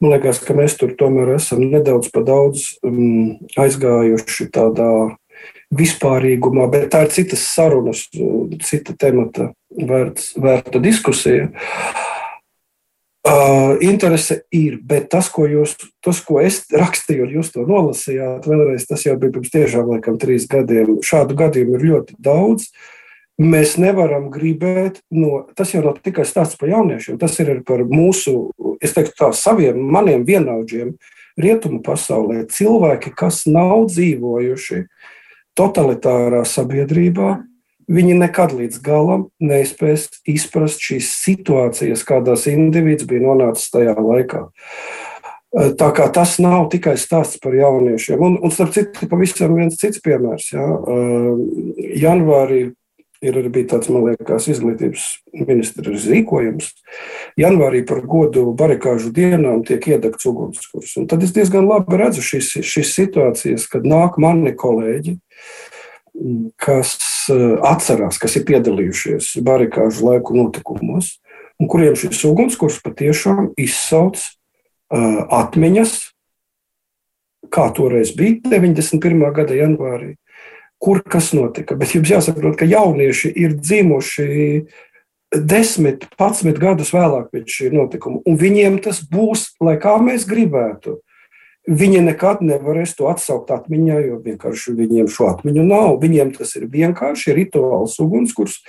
Man 0.01 0.13
liekas, 0.13 0.43
ka 0.45 0.55
mēs 0.57 0.77
tur 0.79 0.93
tomēr 0.99 1.35
esam 1.39 1.65
nedaudz 1.65 2.13
pa 2.15 2.23
daudz 2.27 2.69
um, 2.85 3.39
aizgājuši 3.59 4.51
tādā 4.55 4.91
vispārīgumā, 5.77 6.69
bet 6.71 6.93
tā 6.93 7.07
ir 7.07 7.15
citas 7.17 7.49
sarunas, 7.49 8.05
cita 8.69 8.95
temata 8.95 9.51
vērts, 9.73 10.37
vērta 10.39 10.85
diskusija. 10.85 11.49
Uh, 11.49 12.16
Uh, 13.27 13.75
interese 13.83 14.45
ir, 14.55 14.77
bet 14.87 15.09
tas, 15.11 15.27
ko, 15.35 15.49
jūs, 15.51 15.73
tas, 16.05 16.21
ko 16.23 16.37
es 16.39 16.61
rakstīju, 16.71 17.25
un 17.25 17.33
jūs 17.35 17.49
to 17.51 17.65
nolasījāt, 17.67 18.45
vēlreiz, 18.47 18.85
tas 18.87 19.03
jau 19.03 19.17
bija 19.19 19.35
pirms 19.35 19.51
tiešām 19.51 19.89
laikam 19.91 20.19
trīs 20.23 20.47
gadiem. 20.47 21.01
Šādu 21.03 21.35
gadījumu 21.41 21.75
ir 21.75 21.87
ļoti 21.89 22.15
daudz. 22.23 22.69
Mēs 23.43 23.75
nevaram 23.83 24.29
gribēt, 24.31 25.03
no, 25.11 25.43
tas 25.59 25.75
jau 25.75 25.83
nav 25.85 25.99
tikai 26.07 26.23
stāsts 26.29 26.61
par 26.61 26.71
jauniešiem, 26.71 27.19
tas 27.19 27.35
ir 27.43 27.51
par 27.67 27.83
mūsu, 27.91 28.53
es 28.79 28.95
teiktu, 28.95 29.17
tā 29.19 29.33
saviem, 29.35 29.83
maniem 29.83 30.23
vienaudžiem 30.29 30.95
rietumu 31.35 31.83
pasaulē. 31.85 32.47
Cilvēki, 32.47 33.11
kas 33.19 33.43
nav 33.51 33.89
dzīvojuši 33.91 34.85
totalitārā 35.59 36.47
sabiedrībā, 36.47 37.41
Viņi 37.87 38.17
nekad 38.19 38.51
līdz 38.57 38.81
galam 38.83 39.29
nespēs 39.39 40.09
izprast 40.27 40.83
šīs 40.83 41.11
situācijas, 41.21 42.03
kādās 42.07 42.49
indivīds 42.51 43.07
bija 43.07 43.23
nonācis 43.23 43.71
tajā 43.71 43.95
laikā. 43.95 44.47
Tā 45.55 45.91
kā 45.95 46.09
tas 46.13 46.35
nav 46.43 46.67
tikai 46.73 46.97
stāsts 46.99 47.39
par 47.41 47.55
jauniešiem. 47.55 48.19
Un, 48.21 48.35
un 48.43 48.53
starp 48.53 48.75
citu, 48.75 49.07
pavisam 49.09 49.55
viens 49.57 49.79
cits 49.79 50.03
piemērs. 50.05 50.51
Jā. 50.53 50.67
Janvārī 52.03 52.61
ir 53.25 53.39
arī 53.41 53.63
tāds, 53.71 53.89
man 53.89 54.11
liekas, 54.11 54.51
izglītības 54.51 55.07
ministrs 55.47 56.09
rīkojums. 56.11 56.73
Janvārī 57.39 57.85
par 57.89 58.03
godu 58.05 58.51
barikāžu 58.59 59.15
dienām 59.15 59.63
tiek 59.67 59.87
iedegts 59.95 60.27
ugunskurs. 60.29 60.99
Un 60.99 61.07
tad 61.09 61.23
es 61.25 61.33
diezgan 61.39 61.71
labi 61.71 62.03
redzu 62.03 62.27
šīs, 62.35 62.57
šīs 62.67 62.93
situācijas, 62.99 63.71
kad 63.71 63.87
nāk 63.87 64.19
mani 64.21 64.53
kolēģi, 64.59 65.17
kas 66.61 66.99
Eh, 66.99 67.16
atcerās, 67.31 68.19
kas 68.23 68.37
ir 68.39 68.47
piedalījušies 68.49 69.37
barikāžu 69.47 70.09
laiku 70.11 70.37
notikumos, 70.37 71.17
un 71.61 71.71
kuriem 71.71 71.97
šis 71.99 72.25
ugunskurs 72.29 72.81
patiešām 72.85 73.53
izsauc 73.61 74.21
uh, 74.21 75.25
atmiņas, 75.43 75.97
kā 77.53 77.69
toreiz 77.75 78.13
bija 78.17 78.41
91. 78.57 79.23
gada 79.37 79.57
janvārī, 79.57 80.15
kur 80.83 81.01
kas 81.03 81.33
notika. 81.37 81.77
Bet 81.79 81.95
jums 81.95 82.11
jāsaprot, 82.13 82.59
ka 82.59 82.69
jaunieši 82.69 83.33
ir 83.33 83.57
dzimuši 83.57 84.29
10, 85.37 86.07
11 86.19 86.61
gadus 86.63 86.93
vēlāk 86.95 87.31
pēc 87.33 87.59
šī 87.59 87.73
notikuma, 87.75 88.23
un 88.27 88.39
viņiem 88.41 88.79
tas 88.85 89.03
būs, 89.03 89.53
lai 89.63 89.77
kā 89.83 89.97
mēs 90.03 90.27
gribētu. 90.29 91.01
Viņi 91.67 91.99
nekad 92.07 92.45
nevarēs 92.47 92.93
to 92.95 93.09
atsaukt 93.11 93.51
atmiņā, 93.51 93.97
jo 94.07 94.21
vienkārši 94.23 94.75
viņiem 94.79 95.09
šo 95.11 95.33
atmiņu 95.33 95.65
nav. 95.67 95.97
Viņiem 95.99 96.31
tas 96.37 96.55
ir 96.55 96.69
vienkārši 96.71 97.35
rituāls 97.35 97.97
ugunskurs, 98.03 98.61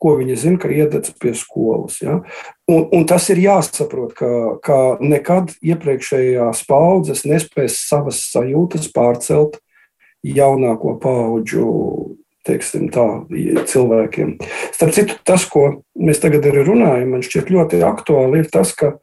ko 0.00 0.14
viņi 0.16 0.38
zina, 0.40 0.60
ka 0.62 0.70
iededz 0.72 1.12
pie 1.20 1.34
skolas. 1.36 2.00
Ja? 2.00 2.22
Un, 2.64 2.86
un 2.96 3.04
tas 3.08 3.28
ir 3.28 3.42
jāsaprot, 3.44 4.16
ka, 4.16 4.30
ka 4.64 4.78
nekad 5.04 5.52
iepriekšējās 5.60 6.64
paudzes 6.68 7.26
nespēs 7.28 7.76
savas 7.90 8.24
sajūtas 8.32 8.88
pārcelt 8.94 9.60
jaunāko 10.24 10.96
paudžu 11.02 11.66
teiksim, 12.46 12.88
tā, 12.94 13.04
cilvēkiem. 13.68 14.36
Starp 14.74 14.94
citu, 14.94 15.16
tas, 15.26 15.44
ko 15.50 15.82
mēs 15.98 16.20
tagad 16.22 16.46
arī 16.46 16.62
runājam, 16.66 17.10
man 17.12 17.24
šķiet 17.26 17.50
ļoti 17.52 17.82
aktuāli, 17.86 18.44
ir 18.44 18.50
tas, 18.52 18.72
ka 18.76 18.94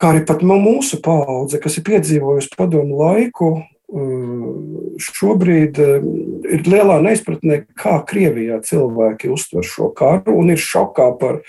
kā 0.00 0.14
arī 0.14 0.24
pat 0.28 0.42
mūsu 0.46 1.00
paudze, 1.04 1.60
kas 1.62 1.78
ir 1.78 1.86
piedzīvojusi 1.88 2.56
padomu 2.56 3.00
laiku, 3.02 3.50
uh, 3.60 4.98
šobrīd 5.00 5.80
uh, 5.82 6.06
ir 6.50 6.68
lielā 6.68 7.00
neizpratnē, 7.04 7.64
kā 7.78 7.98
Krievijā 8.08 8.60
cilvēki 8.66 9.32
uztver 9.32 9.66
šo 9.66 9.90
karu 9.96 10.38
un 10.40 10.54
ir 10.54 10.62
šokā 10.62 11.10
par 11.20 11.42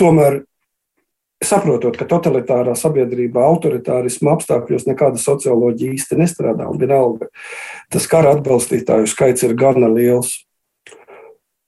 tomēr. 0.00 0.42
Saprotot, 1.42 1.96
ka 1.98 2.06
totalitārā 2.06 2.76
sabiedrībā, 2.78 3.42
autoritārisma 3.42 4.36
apstākļos 4.36 4.84
nekāda 4.86 5.18
socioloģija 5.18 5.96
īsti 5.96 6.18
nestrādā, 6.20 6.68
un 6.70 6.78
vienalga 6.78 7.26
tas 7.90 8.06
kara 8.06 8.36
atbalstītāju 8.36 9.10
skaits 9.10 9.42
ir 9.42 9.56
gana 9.58 9.88
liels. 9.90 10.36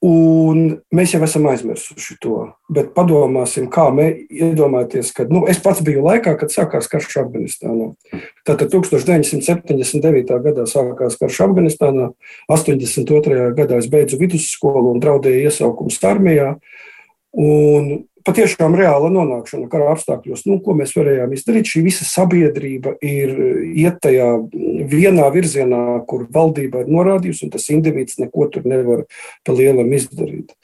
Un 0.03 0.81
mēs 0.93 1.13
jau 1.15 1.21
esam 1.23 1.45
aizmirsuši 1.49 2.17
to. 2.21 2.39
Bet 2.69 2.91
padomāsim, 2.97 3.69
kā 3.71 3.87
mēs 3.95 4.25
iedomājamies, 4.27 5.11
ka 5.15 5.25
nu, 5.29 5.45
es 5.49 5.61
pats 5.63 5.81
biju 5.85 6.03
laikā, 6.05 6.35
kad 6.39 6.51
sākās 6.53 6.89
karš 6.91 7.15
Afganistānā. 7.23 7.87
Tātad 8.45 8.69
1979. 8.73 10.35
gadā 10.45 10.65
sākās 10.69 11.15
karš 11.21 11.39
Afganistānā, 11.47 12.09
82. 12.51 13.53
gadā 13.57 13.79
es 13.79 13.87
beidzu 13.89 14.19
vidusskolu 14.21 14.91
un 14.91 15.01
draudēju 15.01 15.47
iesaukums 15.47 16.01
armijā. 16.05 16.51
Un 17.35 18.05
patiešām 18.25 18.75
reāla 18.77 19.11
nonākšana 19.13 19.67
kara 19.71 19.91
apstākļos, 19.93 20.45
nu, 20.49 20.57
ko 20.63 20.75
mēs 20.77 20.95
varējām 20.97 21.35
izdarīt. 21.35 21.69
Šī 21.69 21.83
visa 21.85 22.07
sabiedrība 22.07 22.95
ir 23.05 23.35
iet 23.75 24.01
tajā 24.03 24.29
vienā 24.91 25.27
virzienā, 25.33 25.83
kur 26.09 26.25
valdība 26.33 26.83
ir 26.83 26.91
norādījusi, 26.93 27.45
un 27.47 27.53
tas 27.53 27.69
indivīds 27.73 28.19
neko 28.21 28.49
tur 28.53 28.65
nevar 28.69 29.05
pa 29.45 29.55
lielam 29.55 29.93
izdarīt. 29.95 30.55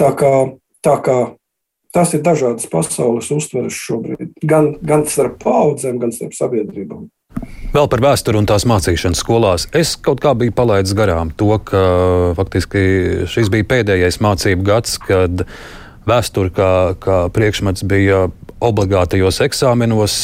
Tā 0.00 0.10
kā, 0.16 0.34
tā 0.84 0.96
kā 1.04 1.18
tas 1.94 2.14
ir 2.16 2.24
dažādas 2.24 2.68
pasaules 2.70 3.30
uztveres 3.34 3.76
šobrīd, 3.76 4.32
gan, 4.46 4.74
gan 4.80 5.04
starp 5.10 5.40
paudzēm, 5.42 6.00
gan 6.00 6.14
starp 6.16 6.36
sabiedrībām. 6.38 7.08
Vēl 7.70 7.86
par 7.90 8.02
vēsturi 8.02 8.40
un 8.40 8.48
tās 8.48 8.66
mācīšanas 8.68 9.20
skolās. 9.22 9.66
Es 9.76 9.94
kaut 9.96 10.20
kā 10.22 10.32
biju 10.36 10.52
palaidis 10.56 10.92
garām 10.98 11.30
to, 11.38 11.52
ka 11.64 11.82
faktiski 12.38 12.82
šis 13.30 13.52
bija 13.52 13.68
pēdējais 13.70 14.18
mācību 14.22 14.66
gads, 14.66 14.96
kad 15.02 15.44
uh, 15.44 15.54
vēsture 16.08 16.52
kā, 16.54 16.70
kā 17.00 17.18
priekšmets 17.34 17.84
bija 17.88 18.28
obligātajos 18.60 19.40
eksāmenos. 19.46 20.14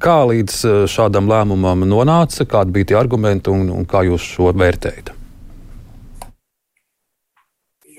Kā 0.00 0.22
līdz 0.24 0.58
eh, 0.64 0.76
šādam 0.88 1.28
lēmumam 1.28 1.84
nonāca, 1.88 2.46
kādi 2.48 2.78
bija 2.78 2.92
tie 2.92 3.00
argumenti 3.00 3.52
un, 3.52 3.68
un 3.74 3.88
kā 3.88 4.04
jūs 4.08 4.24
šo 4.36 4.52
vērtējat? 4.56 5.12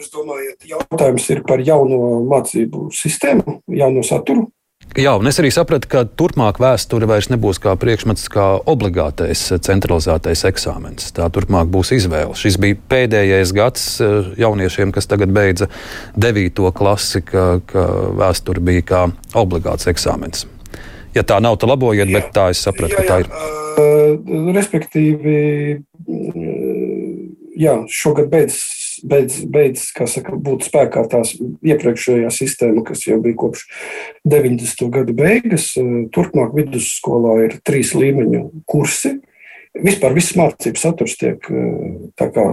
Jūs 0.01 0.09
domājat, 0.15 0.65
jautājums 0.65 1.27
ir 1.29 1.43
par 1.45 1.61
jauno 1.61 2.23
mācību 2.31 2.87
sistēmu, 2.95 3.59
jauno 3.69 4.01
saturu? 4.07 4.47
Jā, 4.99 5.13
un 5.15 5.23
es 5.29 5.37
arī 5.39 5.47
sapratu, 5.55 5.87
ka 5.87 6.01
turpmāk 6.19 6.57
vēsture 6.59 7.07
vairs 7.07 7.29
nebūs 7.31 7.61
kā 7.63 7.77
priekšmets, 7.79 8.25
kā 8.31 8.47
obligātais 8.67 9.39
centralizētais 9.63 10.43
eksāmens. 10.49 11.13
Tā 11.15 11.29
turpmāk 11.31 11.69
būs 11.71 11.93
izvēle. 11.95 12.35
Šis 12.35 12.57
bija 12.59 12.75
pēdējais 12.91 13.53
gads 13.55 13.85
eh, 14.03 14.33
jauniešiem, 14.43 14.91
kas 14.91 15.07
tagad 15.07 15.31
beidza 15.31 15.69
9. 16.19 16.59
klasi, 16.75 17.23
ka, 17.23 17.45
ka 17.71 17.85
vēsture 18.19 18.59
bija 18.67 18.83
kā 18.89 19.01
obligāts 19.39 19.87
eksāmens. 19.87 20.43
Ja 21.15 21.23
tā 21.23 21.39
nav, 21.39 21.55
tad 21.61 21.71
labojiet, 21.71 22.11
jā, 22.11 22.19
bet 22.19 22.35
tā 22.35 22.49
es 22.51 22.59
sapratu, 22.59 22.91
jā, 22.91 22.99
jā. 22.99 23.07
ka 23.07 23.15
tā 23.15 23.23
ir. 23.23 24.51
Respektīvi, 24.59 25.39
jā, 27.63 27.79
šogad 27.87 28.27
beidzas 28.31 28.80
beidz, 29.07 29.41
beidz 29.51 29.89
saka, 29.91 30.35
būt 30.35 30.67
spēkā 30.67 31.03
tās 31.11 31.33
iepriekšējā 31.39 32.31
sistēma, 32.33 32.85
kas 32.87 33.05
jau 33.07 33.19
bija 33.23 33.39
kopš 33.41 33.67
90. 34.27 34.87
gada 34.93 35.15
beigas. 35.17 35.71
Turpmāk 36.15 36.55
vidusskolā 36.57 37.37
ir 37.47 37.59
trīs 37.65 37.95
līmeņu 37.97 38.47
kursi. 38.69 39.17
Vispār 39.71 40.17
viss 40.17 40.35
mācības 40.35 40.83
saturs 40.83 41.15
tiek 41.19 41.47
tā 42.19 42.27
kā 42.33 42.51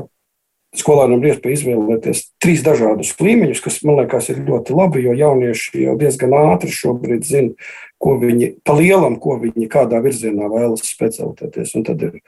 skolēnam 0.77 1.23
ir 1.23 1.33
iespēja 1.33 1.59
izvēlēties 1.59 2.23
trīs 2.43 2.63
dažādus 2.67 3.15
līmeņus, 3.21 3.63
kas 3.65 3.81
man 3.89 4.03
liekas 4.03 4.29
ir 4.33 4.43
ļoti 4.47 4.77
labi, 4.77 5.03
jo 5.07 5.15
jaunieši 5.17 5.85
jau 5.87 5.97
diezgan 6.01 6.37
ātri 6.37 6.71
šobrīd 6.75 7.25
zina, 7.27 7.71
ko 7.99 8.19
viņi 8.21 8.53
pa 8.67 8.77
lielam, 8.79 9.17
ko 9.23 9.39
viņi 9.41 9.71
kādā 9.73 10.03
virzienā 10.05 10.51
vēlas 10.53 10.85
specializēties. 10.87 11.75
Un 11.79 11.87
tad 11.89 12.05
ir 12.05 12.21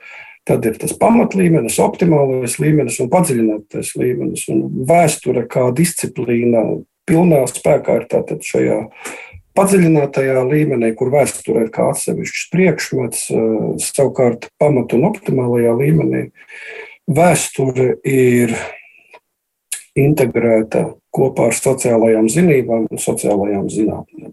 Tad 0.49 0.65
ir 0.65 0.77
tas 0.81 0.93
pamatlīmenis, 0.97 1.77
optimālais 1.83 2.57
līmenis 2.61 2.97
un 3.03 3.11
padziļinātais 3.13 3.91
līmenis. 3.99 4.47
Un 4.49 4.85
vēsture 4.89 5.45
kā 5.49 5.67
disciplīna 5.77 6.63
pilnā 7.09 7.43
spēkā 7.49 7.99
ir 8.01 8.07
tātad 8.09 8.41
šajā 8.45 8.79
padziļinātajā 9.57 10.41
līmenī, 10.47 10.93
kur 10.97 11.11
vēsture 11.13 11.65
ir 11.65 11.71
kā 11.73 11.91
atsevišķs 11.91 12.49
priekšmets, 12.53 13.23
eh, 13.29 13.39
savukārt 13.83 14.49
pamatu 14.61 14.97
un 14.97 15.09
optimālajā 15.11 15.73
līmenī 15.77 16.23
vēsture 17.09 17.95
ir 18.07 18.55
integrēta 19.97 20.85
kopā 21.11 21.49
ar 21.51 21.57
sociālajām 21.57 22.29
zinībām 22.31 22.87
un 22.87 23.01
sociālajām 23.01 23.67
zinātnēm. 23.69 24.31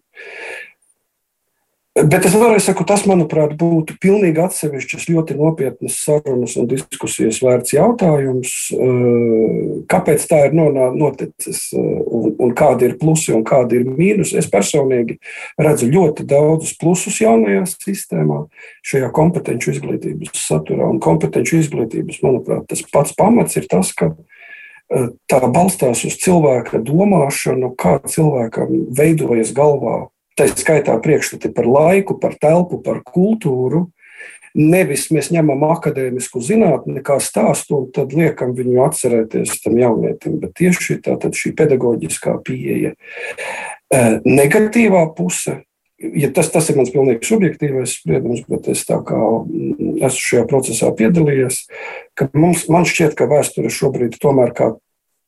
Bet 1.99 2.27
es 2.29 2.35
vēlreiz 2.37 2.67
saku, 2.69 2.85
tas, 2.87 3.03
manuprāt, 3.09 3.55
būtu 3.59 3.97
pilnīgi 4.03 4.39
atsevišķas, 4.45 5.07
ļoti 5.11 5.35
nopietnas 5.39 5.97
sarunas 6.05 6.55
un 6.61 6.69
diskusijas 6.71 7.41
vērts 7.43 7.73
jautājums, 7.75 8.53
eh, 8.75 9.63
kāpēc 9.91 10.27
tā 10.31 10.41
ir 10.47 10.55
noticis 10.55 11.63
eh, 11.73 11.81
un, 11.81 12.35
un 12.45 12.53
kādi 12.59 12.87
ir 12.91 12.99
plusi 13.01 13.33
un 13.35 13.43
kādi 13.47 13.81
ir 13.81 13.89
mīnus. 13.89 14.35
Es 14.39 14.51
personīgi 14.53 15.17
redzu 15.59 15.89
ļoti 15.91 16.27
daudzus 16.29 16.77
plusus 16.79 17.19
jaunajā 17.25 17.65
sistēmā, 17.73 18.45
šajā 18.87 19.09
kompetenci 19.17 19.73
izglītības 19.75 20.45
saturā. 20.45 20.91
Un 20.93 21.01
kompetenci 21.03 21.63
izglītības, 21.63 22.21
manuprāt, 22.27 22.69
tas 22.71 22.85
pats 22.93 23.17
pamats 23.19 23.59
ir 23.59 23.67
tas, 23.71 23.91
ka 23.97 24.13
eh, 24.13 25.11
tā 25.27 25.43
balstās 25.49 26.05
uz 26.07 26.21
cilvēka 26.21 26.85
domāšanu, 26.85 27.73
kā 27.81 27.97
cilvēkam 28.07 28.87
veidojas 28.95 29.57
galvā 29.57 30.05
tā 30.39 30.49
skaitā 30.53 30.97
priekšstati 31.03 31.51
par 31.55 31.69
laiku, 31.69 32.19
par 32.21 32.37
telpu, 32.41 32.81
par 32.85 33.03
kultūru. 33.07 33.89
Nevis 34.59 35.11
mēs 35.15 35.29
ņemam 35.31 35.67
akadēmisku 35.69 36.41
zinātni 36.43 37.03
kā 37.05 37.19
stāstu 37.23 37.77
un 37.83 37.91
tad 37.95 38.15
liekam 38.17 38.55
viņu 38.57 38.81
atcerēties 38.87 39.61
tam 39.63 39.77
jaunietim, 39.79 40.39
bet 40.43 40.57
tieši 40.59 40.99
tā 41.05 41.19
šī 41.21 41.53
pedagoģiskā 41.59 42.39
pieeja. 42.47 42.95
E, 42.97 44.01
negatīvā 44.25 45.05
puse, 45.15 45.61
ja 46.01 46.33
tas, 46.35 46.49
tas 46.55 46.73
ir 46.73 46.81
mans 46.81 46.91
pilnīgi 46.95 47.29
subjektīvais 47.29 47.99
spriedums, 48.01 48.43
bet 48.49 48.73
es 48.73 48.83
tā 48.89 48.99
kā 49.07 49.21
mm, 49.21 50.01
esmu 50.09 50.27
šajā 50.33 50.49
procesā 50.51 50.91
piedalījies, 50.97 51.63
ka 52.19 52.31
mums, 52.33 52.67
man 52.73 52.89
šķiet, 52.89 53.15
ka 53.21 53.29
vēsture 53.31 53.71
šobrīd 53.71 54.17
tomēr 54.19 54.57
kā 54.57 54.73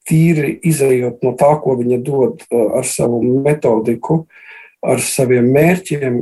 tīri 0.09 0.57
izējot 0.67 1.21
no 1.23 1.37
tā, 1.39 1.53
ko 1.61 1.77
viņa 1.79 2.03
dod 2.09 2.47
e, 2.49 2.67
ar 2.81 2.89
savu 2.89 3.21
metodiku, 3.45 4.25
uh, 4.25 4.47
ar 4.81 5.03
saviem 5.05 5.51
mērķiem, 5.55 6.21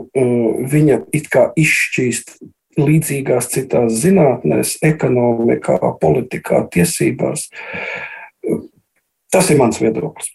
viņa 0.71 1.01
it 1.15 1.29
kā 1.33 1.49
izšķīst 1.59 2.39
līdzīgās 2.79 3.51
citās 3.53 3.99
zinātnēs, 4.03 4.77
ekonomikā, 4.87 5.79
politikā, 6.01 6.65
tiesībās. 6.73 7.49
Tas 9.29 9.51
ir 9.53 9.59
mans 9.61 9.81
viedoklis. 9.83 10.31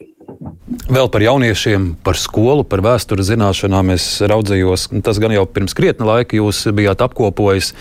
Vēl 0.92 1.08
par 1.10 1.24
jauniešiem, 1.24 1.94
par 2.06 2.18
skolu, 2.20 2.66
par 2.68 2.84
vēstures 2.86 3.32
zināšanām 3.32 3.94
es 3.96 4.06
raudzījos. 4.22 4.92
Tas 5.06 5.20
gan 5.22 5.34
jau 5.34 5.48
pirms 5.50 5.74
krietna 5.78 6.12
laika 6.12 6.38
jūs 6.38 6.68
bijāt 6.76 7.02
apkopojis 7.02 7.74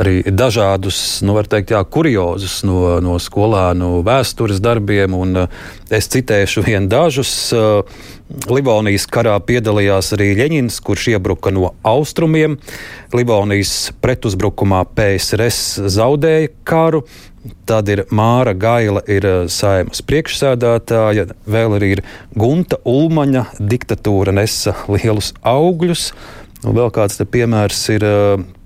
arī 0.00 0.22
dažādus, 0.32 1.20
nu, 1.26 1.34
teikt, 1.44 1.74
jā, 1.74 1.80
kuriozus 1.84 2.60
no, 2.64 2.96
no 3.04 3.18
skolēnu 3.20 4.00
vēstures 4.06 4.62
darbiem. 4.64 5.16
Es 5.92 6.08
citēšu 6.10 6.64
vienu 6.66 6.88
dažus. 6.90 7.52
Livonijas 8.50 9.08
karā 9.10 9.34
piedalījās 9.42 10.12
arī 10.14 10.30
Ļeņins, 10.38 10.78
kurš 10.86 11.08
iebruka 11.14 11.50
no 11.54 11.72
austrumiem. 11.86 12.56
Livonijas 13.16 13.90
pretuzbrukumā 14.02 14.84
PSRS 14.94 15.90
zaudēja 15.90 16.52
karu. 16.68 17.02
Tad 17.66 17.88
ir 17.88 18.04
Māra 18.12 18.52
Gaila, 18.52 19.00
ir 19.08 19.24
saimas 19.50 20.02
priekšsēdētāja, 20.04 21.24
vēl 21.48 21.76
arī 21.78 21.88
ir 21.96 22.02
Gunta 22.36 22.76
Ulmaņa, 22.84 23.46
diktatūra 23.58 24.34
nesa 24.36 24.76
lielus 24.92 25.32
augļus. 25.40 26.10
Un 26.60 26.76
vēl 26.76 26.90
kāds 26.92 27.16
piemērs 27.32 27.78
ir 27.94 28.04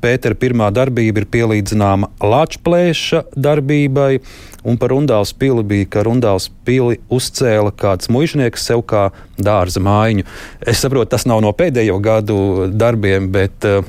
Pētera 0.02 0.34
pirmā 0.36 0.66
darbība, 0.74 1.22
ir 1.22 1.28
pielīdzināma 1.30 2.10
Latvijas 2.20 3.22
darbībai, 3.38 4.18
un 4.66 4.78
par 4.80 4.90
Rundāls 4.90 5.30
pili 5.38 5.62
bija, 5.62 5.88
ka 5.94 6.02
Rundāls 6.04 6.50
pili 6.66 6.98
uzcēla 7.14 7.70
kāds 7.78 8.10
mužnieks 8.10 8.66
sev 8.66 8.82
kā 8.90 9.06
dārza 9.38 9.82
mājiņu. 9.84 10.26
Es 10.66 10.82
saprotu, 10.82 11.12
tas 11.14 11.28
nav 11.30 11.44
no 11.46 11.54
pēdējo 11.54 12.00
gadu 12.02 12.38
darbiem, 12.74 13.30
bet 13.32 13.68
uh, 13.70 13.86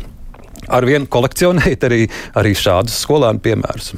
ar 0.70 0.86
vienu 0.86 1.10
kolekcionēt 1.10 1.90
arī, 1.90 2.06
arī 2.38 2.54
šādus 2.62 3.02
skolēnu 3.08 3.42
piemērus. 3.42 3.96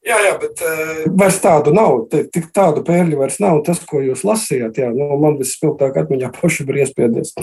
Jā, 0.00 0.16
jā, 0.24 0.36
bet 0.40 0.62
uh, 0.64 1.02
vairs 1.20 1.36
tādu 1.44 1.74
nav. 1.76 2.06
Tik 2.08 2.46
tādu 2.56 2.80
pērļu 2.86 3.18
vairs 3.20 3.36
nav. 3.42 3.58
Tas, 3.66 3.82
ko 3.84 4.00
jūs 4.00 4.22
lasījāt, 4.24 4.80
jā, 4.80 4.88
nu, 4.96 5.10
man 5.20 5.36
vispilgtāk 5.40 5.98
atmiņā 6.00 6.32
paši 6.38 6.64
bija 6.68 6.86
iespiedies. 6.86 7.34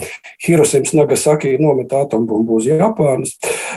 Hirosims 0.42 0.94
Nagasaki 0.98 1.54
nomet 1.62 1.94
atombumbu 1.94 2.58
uz 2.58 2.66
Japānas. 2.66 3.36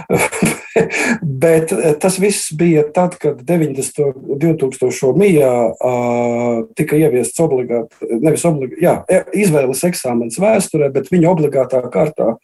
bet 1.43 1.71
eh, 1.71 1.93
tas 1.99 2.17
viss 2.19 2.51
bija 2.57 2.83
tad, 2.93 3.17
kad 3.21 3.41
90. 3.45 4.13
2000. 4.41 5.13
mijā 5.19 5.51
uh, 5.69 6.63
tika 6.77 6.97
ieviests 6.97 7.39
obligāti, 7.43 8.07
nevis 8.23 8.45
obligāti, 8.47 8.81
jā, 8.85 8.95
e, 9.11 9.21
izvēles 9.43 9.83
eksāmens 9.87 10.39
vēsturē, 10.41 10.89
bet 10.93 11.11
viņa 11.11 11.31
obligātā 11.31 11.83
kārtā 11.91 12.35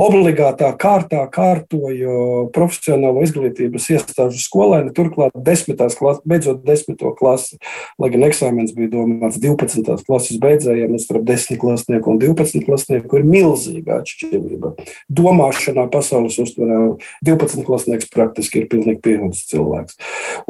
obligātā 0.00 0.72
kārtā 0.78 1.22
kārtoju 1.30 2.48
profesionālo 2.54 3.22
izglītības 3.24 3.86
iestāžu 3.94 4.40
skolēni, 4.42 4.92
turklāt 4.94 5.34
desmitās 5.46 5.94
klases, 5.98 6.24
beidzot 6.26 6.64
10. 6.66 6.98
klasi, 7.18 7.60
lai 8.02 8.10
gan 8.14 8.26
eksāmens 8.26 8.74
bija 8.74 8.90
domāts 8.96 9.38
12. 9.42 10.02
klases 10.06 10.40
beidzējiem, 10.42 10.96
un 10.96 11.02
starp 11.02 11.26
10 11.28 11.60
klasnieku 11.62 12.10
un 12.10 12.20
12 12.22 12.66
klasnieku 12.66 13.20
ir 13.20 13.28
milzīga 13.28 14.00
atšķirība. 14.02 14.74
Domāšanā, 15.14 15.86
pasaules 15.94 16.40
uztverē 16.42 16.82
12 17.26 17.66
klasnieks 17.68 18.10
praktiski 18.10 18.64
ir 18.64 18.68
pilnīgi 18.72 19.02
pieaugušs 19.04 19.48
cilvēks. 19.54 19.98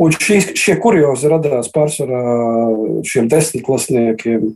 Un 0.00 0.16
šīs, 0.16 0.54
šie 0.58 0.78
kuriozi 0.80 1.28
radās 1.32 1.68
pārsvarā 1.74 2.24
šiem 3.08 3.28
desmit 3.32 3.66
klasniekiem 3.66 4.54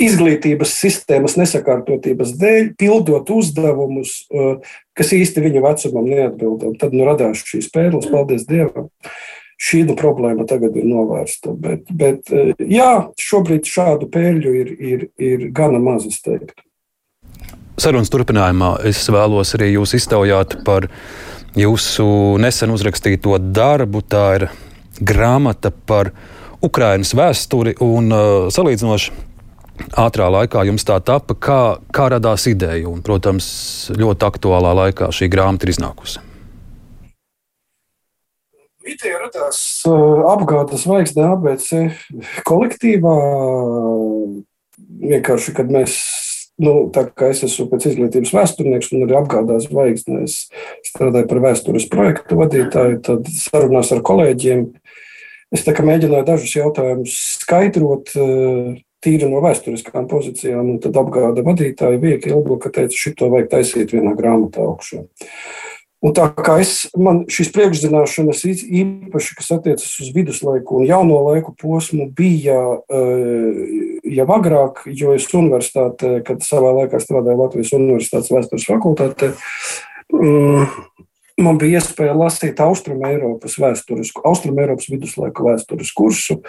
izglītības 0.00 0.72
sistēmas 0.80 1.36
nesakārtotības 1.40 2.32
dēļ, 2.40 2.70
pildot 2.80 3.30
uzdevumus, 3.34 4.14
uh, 4.32 4.56
kas 4.96 5.12
īsti 5.16 5.44
viņu 5.44 5.64
vecumam 5.64 6.08
neatbildam. 6.08 6.78
Tad 6.80 6.96
nu, 6.96 7.04
radās 7.08 7.44
šīs 7.46 7.70
pērles, 7.74 8.08
paldies 8.12 8.46
Dievam. 8.48 8.88
Šī 9.60 9.82
nu, 9.84 9.94
problēma 9.98 10.46
tagad 10.48 10.76
ir 10.80 10.86
novērsta. 10.88 11.52
Bet, 11.52 11.84
bet 11.92 12.32
uh, 12.32 12.54
jā, 12.64 12.90
šobrīd 13.20 13.68
šādu 13.68 14.08
pērļu 14.12 14.56
ir, 14.62 14.74
ir, 14.92 15.06
ir 15.20 15.46
gana 15.56 15.82
maz, 15.82 16.08
es 16.08 16.22
teiktu. 16.24 16.56
Sarunas 17.80 18.12
turpinājumā 18.12 18.74
es 18.88 19.06
vēlos 19.08 19.54
arī 19.56 19.70
jūs 19.74 19.94
iztaujāt 19.96 20.58
par 20.66 20.90
jūsu 21.56 22.04
nesen 22.40 22.72
uzrakstīto 22.74 23.38
darbu. 23.40 24.02
Tā 24.04 24.26
ir 24.36 24.50
grāmata 25.00 25.72
par 25.72 26.12
Ukraiņas 26.64 27.14
vēsturi 27.16 27.76
un 27.84 28.12
uh, 28.12 28.48
salīdzinoši 28.52 29.29
ātrā 29.98 30.28
laikā 30.30 30.64
jums 30.68 30.84
tā 30.86 30.98
tapa, 31.04 31.34
kā, 31.34 31.60
kā 31.94 32.08
radās 32.12 32.46
ideja. 32.50 32.88
Un, 32.90 33.02
protams, 33.04 33.46
ļoti 33.96 34.26
aktuālā 34.28 34.74
laikā 34.84 35.10
šī 35.14 35.30
grāmata 35.32 35.66
ir 35.66 35.74
iznākusi. 35.74 36.22
Ideja 38.90 39.20
radās 39.20 39.60
uh, 39.86 40.24
apgādes 40.32 40.86
zvaigznē 40.86 41.28
ABC 41.34 41.68
kolektīvā. 42.48 43.14
Vienkārši, 45.00 45.52
kad 45.56 45.70
mēs, 45.72 45.94
nu, 46.62 46.88
tā 46.94 47.04
kā 47.12 47.30
es 47.34 47.44
esmu 47.46 47.68
pēc 47.70 47.90
izglītības 47.90 48.32
vēsturnieks 48.34 48.90
un 48.96 49.04
arī 49.04 49.18
apgādās 49.20 49.68
zvaigznē, 49.68 50.24
es 50.26 50.48
strādāju 50.88 51.28
par 51.30 51.42
vēstures 51.44 51.86
projektu 51.92 52.40
vadītāju, 52.40 53.00
tad 53.06 53.30
sarunās 53.36 53.92
ar 53.94 54.02
kolēģiem. 54.06 54.66
Es 55.54 55.66
mēģināju 55.66 56.26
dažus 56.26 56.56
jautājumus 56.56 57.16
skaidrot, 57.44 58.14
uh, 58.16 58.78
tīri 59.04 59.28
no 59.30 59.40
vēsturiskām 59.44 60.06
pozīcijām, 60.10 60.74
un 60.74 60.78
tad 60.84 60.98
apgāda 61.00 61.44
vadītāja 61.46 62.00
Vieka 62.02 62.32
Ilgloka 62.34 62.72
teica, 62.74 62.96
šito 62.96 63.30
vajag 63.32 63.50
taisīt 63.54 63.96
vienā 63.96 64.14
grāmatā 64.18 64.64
augšā. 64.66 65.06
Un 66.00 66.14
tā 66.16 66.30
kā 66.32 66.54
es, 66.62 66.86
man 66.96 67.26
šīs 67.28 67.50
priekšzināšanas 67.52 68.38
īpaši, 68.48 69.34
kas 69.36 69.50
attiecas 69.52 69.90
uz 70.00 70.12
viduslaiku 70.14 70.78
un 70.78 70.86
jauno 70.88 71.18
laiku 71.26 71.52
posmu, 71.60 72.06
bija 72.16 72.56
eh, 72.88 73.58
jau 74.16 74.26
agrāk, 74.32 74.86
jo 74.96 75.12
es 75.12 75.28
universitātē, 75.28 76.22
kad 76.24 76.40
savā 76.46 76.72
laikā 76.78 77.02
strādāju 77.04 77.42
Latvijas 77.42 77.74
Universitātes 77.76 78.32
vēstures 78.32 78.64
fakultātē, 78.70 79.34
mm, 80.16 80.72
man 81.44 81.60
bija 81.60 81.82
iespēja 81.82 82.16
lasīt 82.16 82.64
Austrum 82.64 83.04
Eiropas 83.04 83.60
vēsturisku, 83.60 84.24
Austrum 84.24 84.56
Eiropas 84.64 84.88
viduslaiku 84.88 85.50
vēstures 85.50 85.92
kursu, 85.96 86.40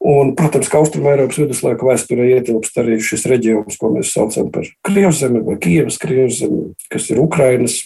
Un, 0.00 0.30
protams, 0.32 0.70
ka 0.72 0.78
Austrumēropas 0.80 1.36
viduslaika 1.42 1.84
vēsturē 1.84 2.30
ietilpst 2.38 2.78
arī 2.80 2.96
šis 3.04 3.26
reģions, 3.28 3.76
ko 3.76 3.90
mēs 3.92 4.14
saucam 4.14 4.48
par 4.52 4.64
Krievzemi 4.86 5.42
vai 5.44 5.58
Kievas 5.60 6.00
Krievzemi, 6.00 6.70
kas 6.88 7.10
ir 7.12 7.20
Ukrainas 7.20 7.82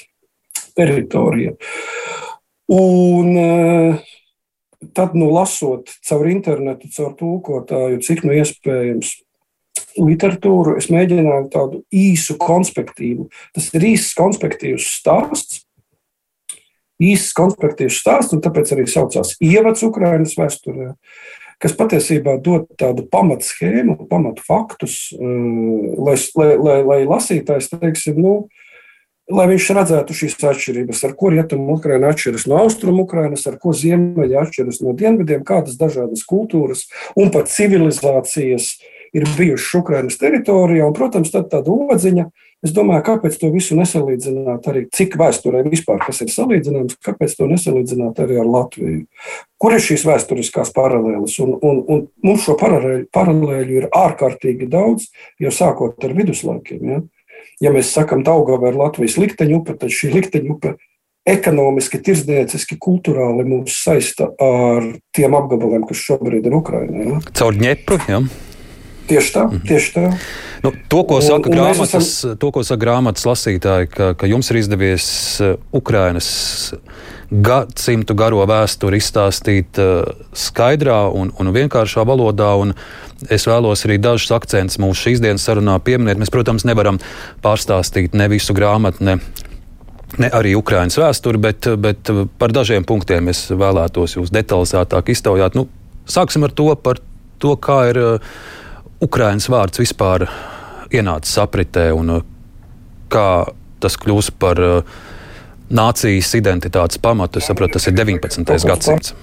teritorija. 0.79 1.57
Un 2.70 3.35
eh, 3.35 4.14
tad, 4.94 5.18
nu, 5.18 5.33
lasot 5.35 5.90
caur 6.07 6.31
internetu, 6.31 6.92
caur 6.94 7.18
tūkotāju, 7.18 7.98
cik 8.07 8.22
nu 8.29 8.38
iespējams 8.38 9.16
literatūru, 9.98 10.79
es 10.79 10.87
mēģināju 10.94 11.50
tādu 11.50 11.83
īsu 11.90 12.38
konspektīvu. 12.38 13.27
Tas 13.59 13.72
ir 13.74 13.90
īsts 13.90 14.14
konspektīvs 14.18 14.87
stāsts. 15.00 15.64
Īsts 17.03 17.35
konspektīvs 17.35 17.98
stāsts, 17.98 18.37
un 18.37 18.42
tāpēc 18.42 18.70
arī 18.70 18.87
saucās 18.87 19.35
Ievads 19.42 19.83
Ukrainas 19.83 20.38
vēsturē. 20.38 20.92
Uh, 20.94 21.40
kas 21.62 21.76
patiesībā 21.78 22.36
dod 22.42 22.68
tādu 22.80 23.06
pamatu 23.10 23.46
schēmu, 23.46 23.98
pamatu 24.10 24.44
faktus, 24.46 25.12
eh, 25.14 25.24
lai, 25.98 26.16
lai, 26.36 26.50
lai, 26.56 26.78
lai 26.82 27.00
lasītājs, 27.08 27.70
teiksim, 27.74 28.20
nu, 28.20 28.34
lai 29.32 29.46
viņš 29.48 29.68
redzētu 29.78 30.16
šīs 30.16 30.36
atšķirības, 30.36 31.04
ar 31.06 31.14
ko 31.18 31.30
rietumu 31.32 31.78
Ukraina 31.78 32.12
atšķiras 32.12 32.48
no 32.50 32.58
austrumu 32.60 33.04
Ukrainas, 33.06 33.46
ar 33.48 33.56
ko 33.60 33.72
ziemeļi 33.76 34.36
atšķiras 34.42 34.82
no 34.84 34.92
dienvidiem, 34.98 35.44
kādas 35.46 35.78
dažādas 35.80 36.26
kultūras 36.28 36.86
un 37.16 37.32
pat 37.32 37.48
civilizācijas 37.52 38.74
ir 39.14 39.28
bijušas 39.38 39.78
Ukrainas 39.80 40.18
teritorijā. 40.20 40.88
Un, 40.88 40.96
protams, 40.96 41.30
tad 41.32 41.48
tāda 41.52 41.72
odziņa, 41.72 42.26
Es 42.64 42.72
domāju, 42.72 43.03
kāpēc 43.05 43.35
to 43.40 43.50
visu 43.53 43.77
nesalīdzināt 43.77 44.68
arī, 44.70 44.87
cik 44.94 45.18
vēsturē 45.20 45.61
vispār 45.66 45.98
kas 46.07 46.22
ir 46.24 46.31
salīdzināms, 46.33 46.96
kāpēc 47.05 47.35
to 47.37 47.48
nesalīdzināt 47.50 48.22
arī 48.24 48.38
ar 48.40 48.48
Latviju. 48.48 49.03
Kur 49.61 49.77
ir 49.77 49.85
šīs 49.85 50.07
vēsturiskās 50.09 50.72
paralēles? 50.77 51.37
Un, 51.44 51.59
un, 51.61 51.83
un 51.92 52.07
mums 52.24 52.46
šo 52.46 52.57
paralēļu, 52.61 53.11
paralēļu 53.12 53.77
ir 53.83 53.90
ārkārtīgi 53.92 54.70
daudz, 54.72 55.11
jau 55.42 55.53
sākot 55.53 56.09
ar 56.09 56.16
viduslaikiem. 56.16 56.88
Ja, 56.88 57.03
ja 57.66 57.74
mēs 57.74 57.92
sakam, 57.92 58.24
Daugava 58.24 58.72
ir 58.72 58.81
Latvijas 58.81 59.18
likteņupe, 59.20 59.77
tad 59.85 59.92
šī 59.92 60.14
likteņupe 60.16 60.74
ekonomiski, 61.29 62.00
tirdzniecīski, 62.05 62.81
kultūrāli 62.81 63.44
mūs 63.48 63.77
saista 63.85 64.31
ar 64.40 64.88
tiem 65.16 65.37
apgabaliem, 65.37 65.85
kas 65.88 66.00
šobrīd 66.00 66.48
ir 66.48 66.59
Ukrainā. 66.61 67.07
Ja. 67.12 67.22
Caur 67.40 67.61
ņepru, 67.61 68.00
jā. 68.09 68.24
Ja. 68.24 68.43
Tieši 69.04 69.32
tā, 69.36 69.44
mhm. 69.48 69.64
tieši 69.68 69.94
tā. 69.94 70.04
Nu, 70.64 70.72
to, 70.88 71.02
ko 71.04 71.20
saka, 71.20 71.50
un, 71.50 71.52
grāmatas, 71.52 71.92
un 71.92 72.00
esam... 72.00 72.36
to, 72.40 72.48
ko 72.54 72.62
saka 72.64 72.80
grāmatas 72.80 73.26
lasītāji, 73.28 73.90
ka, 73.92 74.06
ka 74.16 74.28
jums 74.30 74.48
ir 74.48 74.62
izdevies 74.62 75.06
uh, 75.44 75.58
Ukrainas 75.76 76.28
gadsimtu 77.28 78.16
garo 78.16 78.40
vēsturi 78.48 79.00
izstāstīt 79.02 79.80
uh, 79.82 80.08
skaidrā 80.32 81.02
un, 81.12 81.34
un 81.36 81.52
vienkāršā 81.52 82.06
valodā. 82.08 82.54
Un 82.56 82.72
es 83.32 83.44
vēlos 83.48 83.84
arī 83.84 83.98
dažus 84.00 84.32
akcentus 84.32 84.80
mūsu 84.80 85.10
šīs 85.10 85.20
dienas 85.24 85.44
sarunā 85.44 85.76
pieminēt. 85.84 86.20
Mēs, 86.20 86.32
protams, 86.32 86.64
nevaram 86.64 87.00
pārstāstīt 87.44 88.16
ne 88.16 88.30
visu 88.32 88.56
grāmatu, 88.56 89.04
ne, 89.04 89.18
ne 90.16 90.32
arī 90.32 90.56
Ukraiņas 90.56 91.00
vēsturi, 91.04 91.44
bet, 91.44 91.68
bet 91.76 92.16
par 92.40 92.56
dažiem 92.56 92.88
punktiem 92.88 93.28
es 93.32 93.50
vēlētos 93.52 94.16
jūs 94.16 94.32
detalizētāk 94.32 95.12
iztaujāt. 95.12 95.60
Nu, 95.60 95.68
sāksim 96.08 96.48
ar 96.48 96.56
to, 96.56 96.72
par 96.80 97.04
to, 97.36 97.58
kā 97.60 97.82
ir. 97.92 98.06
Uh, 98.16 98.60
Ukraiņas 99.04 99.48
vārds 99.52 99.80
vispār 99.82 100.26
ienācis 100.94 101.36
apritē 101.42 101.90
un 101.96 102.16
uh, 102.16 102.24
kā 103.12 103.28
tas 103.82 103.96
kļūst 104.00 104.36
par 104.40 104.60
uh, 104.62 104.98
nācijas 105.74 106.32
identitātes 106.38 107.00
pamatu. 107.02 107.40
Es 107.40 107.50
saprotu, 107.50 107.76
tas 107.76 107.88
ir 107.90 107.96
19. 107.98 108.44
gadsimts. 108.68 109.14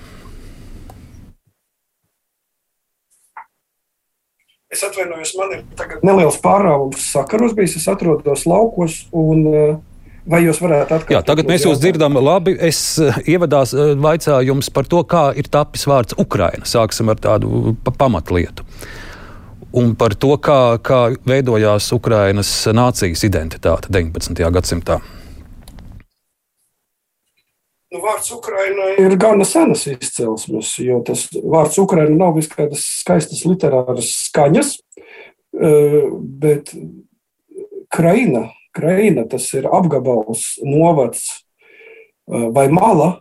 Es 4.71 4.83
atvainojos, 4.87 5.33
man 5.35 5.55
ir 5.57 5.63
neliels 6.07 6.37
pārāvums 6.43 7.09
sakaros 7.11 7.55
bijis. 7.57 7.75
Es 7.81 7.89
atrodos 7.91 8.45
laukos 8.47 9.05
un 9.11 9.47
uh, 9.51 9.79
Vai 10.21 10.43
jūs 10.43 10.59
varētu 10.61 10.93
atkārtot? 10.93 11.11
Jā, 11.15 11.19
tagad 11.25 11.47
mēs 11.49 11.63
jūs 11.65 11.79
dzirdam 11.81 12.19
labi. 12.21 12.51
Es 12.61 12.77
ievadās 13.25 13.71
vaicāju 13.73 14.51
jums 14.51 14.67
par 14.69 14.85
to, 14.85 14.99
kā 15.09 15.23
ir 15.33 15.49
tapis 15.49 15.87
vārds 15.89 16.13
Ukraina. 16.21 16.61
Sāksim 16.69 17.09
ar 17.09 17.17
tādu 17.17 17.73
pamatlietu 17.89 18.61
un 19.73 19.95
par 19.95 20.15
to, 20.19 20.35
kā, 20.41 20.77
kā 20.83 21.01
veidojās 21.27 21.91
Ukrainas 21.95 22.51
nācijas 22.75 23.23
identitāte 23.27 23.91
19. 23.93 24.43
gadsimtā. 24.51 24.99
Nu, 27.91 27.99
vārds 27.99 28.29
Ukraina 28.31 28.93
ir 29.03 29.17
gana 29.19 29.43
senas 29.43 29.83
izcelsmes, 29.91 30.77
jo 30.79 31.01
tas 31.03 31.25
vārds 31.35 31.75
Ukraina 31.81 32.13
nav 32.15 32.37
vis 32.37 32.47
kādas 32.51 32.85
skaistas 33.01 33.43
literāras 33.43 34.13
skaņas, 34.29 34.77
eh, 35.59 35.97
bet 36.43 36.71
Kraina, 37.91 38.45
Kraina 38.71 39.25
tas 39.27 39.49
ir 39.59 39.67
apgabals, 39.67 40.53
novads 40.63 41.25
eh, 41.27 42.47
vai 42.55 42.69
mala, 42.71 43.17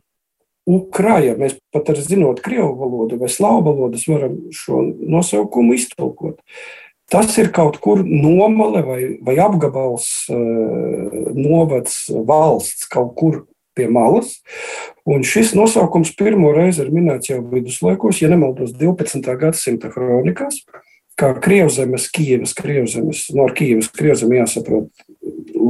Ukraja, 0.70 1.34
mēs 1.38 1.56
pat 1.74 1.90
ar 1.92 1.98
zinot 2.04 2.42
krievu 2.44 2.74
valodu 2.78 3.18
vai 3.20 3.30
slāvu 3.32 3.64
valodas 3.66 4.06
varam 4.08 4.36
šo 4.54 4.84
nosaukumu 5.00 5.74
iztulkot. 5.76 6.38
Tas 7.10 7.32
ir 7.42 7.50
kaut 7.50 7.80
kur 7.82 8.04
nomale 8.06 8.84
vai, 8.86 9.00
vai 9.26 9.34
apgabals, 9.42 10.06
eh, 10.30 11.16
novads, 11.34 12.04
valsts 12.26 12.86
kaut 12.90 13.16
kur 13.18 13.40
pie 13.74 13.88
malas. 13.90 14.36
Un 15.08 15.24
šis 15.26 15.56
nosaukums 15.58 16.14
pirmo 16.18 16.52
reizi 16.54 16.84
ir 16.84 16.92
minēts 16.94 17.32
jau 17.32 17.40
viduslaikos, 17.50 18.22
ja 18.22 18.30
nemaldos 18.30 18.76
12. 18.78 19.34
gadsimta 19.40 19.90
kronikās, 19.90 20.62
kā 21.18 21.32
Krievzemes, 21.42 22.06
Kievas, 22.14 22.54
Krievzemes, 22.54 23.26
no 23.34 23.48
Kievas, 23.54 23.90
Krievzem 23.90 24.36
jāsaprot 24.38 24.90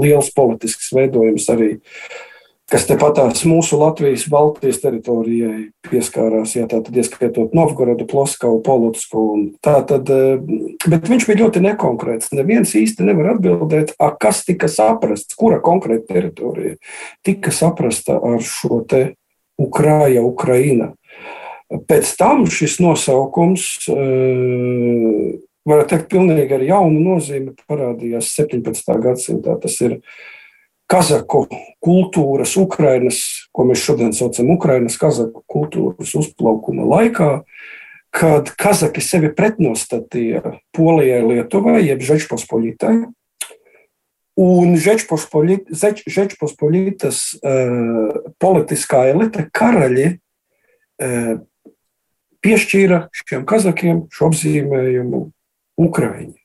liels 0.01 0.29
politisks 0.37 0.93
veidojums 0.95 1.49
arī 1.53 1.73
uh, 1.79 2.30
kas 2.70 2.87
tepatās 2.87 3.42
mūsu 3.48 3.78
Latvijas, 3.80 4.26
Baltijas 4.30 4.80
teritorijai 4.83 5.70
pieskārās, 5.88 6.54
jā, 6.54 6.66
tātad 6.70 6.94
ieskaitot 6.96 7.54
Novgorodu, 7.56 8.06
Ploskavu, 8.11 8.61
Polutsku. 8.66 9.24
Tātad, 9.64 10.11
bet 10.87 11.11
viņš 11.11 11.26
bija 11.28 11.42
ļoti 11.42 11.64
nekonkrēts. 11.66 12.33
Neviens 12.38 12.74
īsti 12.78 13.09
nevar 13.09 13.35
atbildēt, 13.35 13.94
a, 13.98 14.12
kas 14.14 14.44
tika 14.46 14.70
saprasts, 14.70 15.37
kura 15.38 15.59
konkrēta 15.64 16.14
teritorija 16.14 16.78
tika 17.26 17.52
saprasta 17.54 18.18
ar 18.22 18.40
šo 18.44 18.83
te 18.88 19.02
Ukraja, 19.61 20.22
Ukraina. 20.24 20.92
Pēc 21.70 22.16
tam 22.18 22.46
šis 22.50 22.80
nosaukums, 22.83 23.66
varētu 25.68 25.92
teikt, 25.92 26.09
pilnīgi 26.11 26.56
ar 26.56 26.64
jaunu 26.66 27.02
nozīmi 27.12 27.54
parādījās 27.68 28.33
17. 28.38 28.96
gadsimtā. 29.04 29.54
Tas 29.62 29.76
ir 29.85 30.00
kazaku 30.90 31.44
kultūras, 31.85 32.57
Ukrainas, 32.61 33.18
ko 33.55 33.64
mēs 33.68 33.85
šodien 33.85 34.12
saucam 34.16 34.50
Ukrainas 34.55 34.96
kazaku 35.00 35.38
kultūras 35.50 36.11
uzplaukuma 36.18 36.85
laikā, 36.88 37.31
kad 38.11 38.50
kazaki 38.59 39.00
sevi 39.05 39.31
pretnostatīja 39.35 40.42
Polijai, 40.74 41.22
Lietuvai, 41.29 41.87
jeb 41.87 42.00
Žečpospolitai. 42.03 42.96
Un 44.40 44.76
Žečpospolitas 44.81 47.18
uh, 47.38 48.11
politiskā 48.40 49.05
elite, 49.12 49.40
karaļi, 49.55 50.09
uh, 50.16 51.35
piešķīra 52.40 52.98
šiem 53.20 53.44
kazakiem 53.46 53.96
šo 54.14 54.31
apzīmējumu 54.33 55.20
Ukraiņi. 55.81 56.38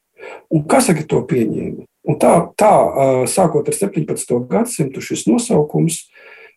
Un 0.54 0.64
kazaki 0.70 1.04
to 1.08 1.22
pieņēma. 1.30 1.84
Un 2.06 2.20
tā, 2.22 2.34
tā, 2.60 2.74
sākot 3.32 3.66
ar 3.66 3.76
17. 3.76 4.36
gadsimtu, 4.50 5.02
šis 5.02 5.26
nosaukums 5.30 6.04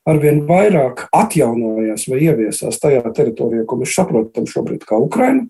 arvien 0.08 0.42
vairāk 0.48 1.06
atjaunojās 1.14 2.08
vai 2.10 2.22
ieviesās 2.26 2.80
tajā 2.80 3.04
teritorijā, 3.16 3.64
ko 3.68 3.80
mēs 3.80 3.94
saprotam 3.96 4.48
šobrīd 4.48 4.84
kā 4.88 4.98
Ukraina. 5.00 5.46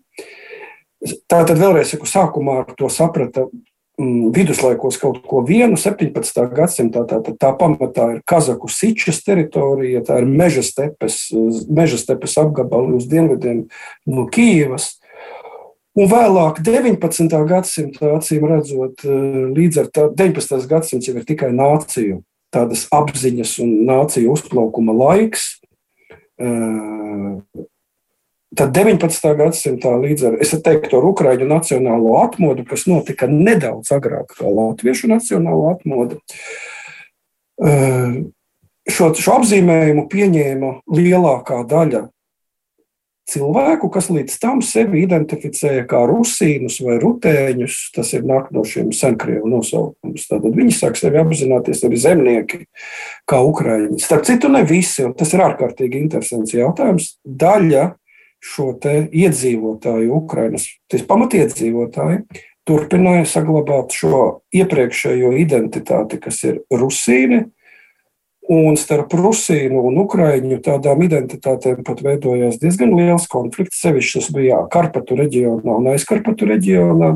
Tā 1.31 1.43
tad 1.47 1.59
vēlreiz 1.59 1.93
saku, 1.93 2.07
sākumā 2.09 2.61
ar 2.61 2.73
to 2.79 2.89
saprata 2.91 3.45
mm, 3.47 4.31
viduslaikos 4.35 4.99
kaut 4.99 5.21
ko 5.27 5.43
vienu, 5.47 5.79
17. 5.79 6.41
gadsimtā. 6.55 7.05
Tā, 7.07 7.21
tā, 7.23 7.35
tā 7.39 7.51
pamatā 7.59 8.09
ir 8.15 8.21
Kazaku 8.27 8.67
Sičas 8.71 9.21
teritorija, 9.23 10.03
tā 10.07 10.19
ir 10.19 10.27
meža 10.27 10.63
stepes, 10.65 11.21
meža 11.71 12.01
stepes 12.01 12.35
apgabali 12.41 12.97
uz 12.99 13.07
dienvidiem 13.11 13.65
no 14.11 14.27
Kīivas. 14.31 14.97
Un 15.97 16.05
vēlāk, 16.05 16.59
19. 16.61 17.39
gadsimta 17.49 18.13
acīm 18.19 18.45
redzot, 18.47 19.01
eh, 19.05 19.47
līdz 19.55 19.79
ar 19.81 19.87
to 19.89 20.09
19. 20.13 20.67
gadsimts 20.69 21.07
jau 21.09 21.15
ir 21.17 21.25
tikai 21.25 21.49
nāciju 21.49 22.21
tādas 22.53 22.85
apziņas 22.93 23.59
un 23.63 23.73
nāciju 23.89 24.35
uzplaukuma 24.35 24.93
laiks. 24.93 25.57
Eh, 26.39 27.65
tad 28.55 28.71
19. 28.73 29.33
gadsimtā 29.35 29.95
līdz 29.97 30.27
ar, 30.27 30.37
es 30.39 30.51
teiktu, 30.51 30.97
ar 30.97 31.09
Ukraiņu 31.09 31.49
nacionālo 31.49 32.15
atmodu, 32.21 32.65
kas 32.67 32.85
notika 32.85 33.27
nedaudz 33.27 33.89
agrāk 33.89 34.37
kā 34.37 34.45
Latviešu 34.45 35.09
nacionālo 35.09 35.73
atmodu, 35.73 36.21
eh, 37.65 38.23
šo, 38.87 39.13
šo 39.17 39.41
apzīmējumu 39.41 40.07
pieņēma 40.09 40.71
lielākā 40.87 41.65
daļa 41.67 42.09
cilvēku, 43.29 43.89
kas 43.93 44.09
līdz 44.13 44.35
tam 44.41 44.63
sevi 44.65 45.03
identificēja 45.05 45.85
kā 45.89 46.01
rusīnus 46.09 46.79
vai 46.85 46.97
rutēņus. 47.01 47.77
Tas 47.95 48.13
ir 48.17 48.25
nāk 48.27 48.49
no 48.55 48.65
šiem 48.67 48.91
senkrievu 48.95 49.49
nosaukums. 49.51 50.27
Tad 50.29 50.47
viņi 50.47 50.75
sāk 50.75 50.99
sevi 50.99 51.21
apzināties 51.21 51.85
arī 51.87 52.01
zemnieki, 52.01 52.63
kā 53.29 53.41
ukrāņi. 53.45 53.99
Starp 54.03 54.27
citu, 54.29 54.51
ne 54.53 54.65
visi, 54.67 55.05
un 55.07 55.15
tas 55.17 55.33
ir 55.35 55.45
ārkārtīgi 55.45 56.01
interesants 56.01 56.55
jautājums. 56.55 57.13
Daļa 57.23 57.91
šo 58.39 58.71
iedzīvotāju, 58.79 60.13
Ukrainas 60.15 60.69
pamatiedzīvotāju, 61.09 62.23
turpināja 62.69 63.25
saglabāt 63.27 63.95
šo 63.97 64.21
iepriekšējo 64.55 65.33
identitāti, 65.41 66.19
kas 66.21 66.43
ir 66.47 66.61
rusīni 66.71 67.47
Un 68.49 68.73
starp 68.81 69.11
Rusīnu 69.13 69.83
un 69.85 69.99
Ukraiņu 70.01 70.57
tādām 70.65 71.03
identitātēm 71.05 71.83
pat 71.85 71.99
veidojās 72.01 72.57
diezgan 72.57 72.95
liels 72.97 73.27
konflikts. 73.29 73.77
Sevišķi 73.83 74.15
tas 74.17 74.29
bija 74.33 74.63
Karpatu 74.73 75.17
reģionā 75.19 75.75
un 75.77 75.89
aizkarpatu 75.91 76.47
reģionā, 76.49 77.11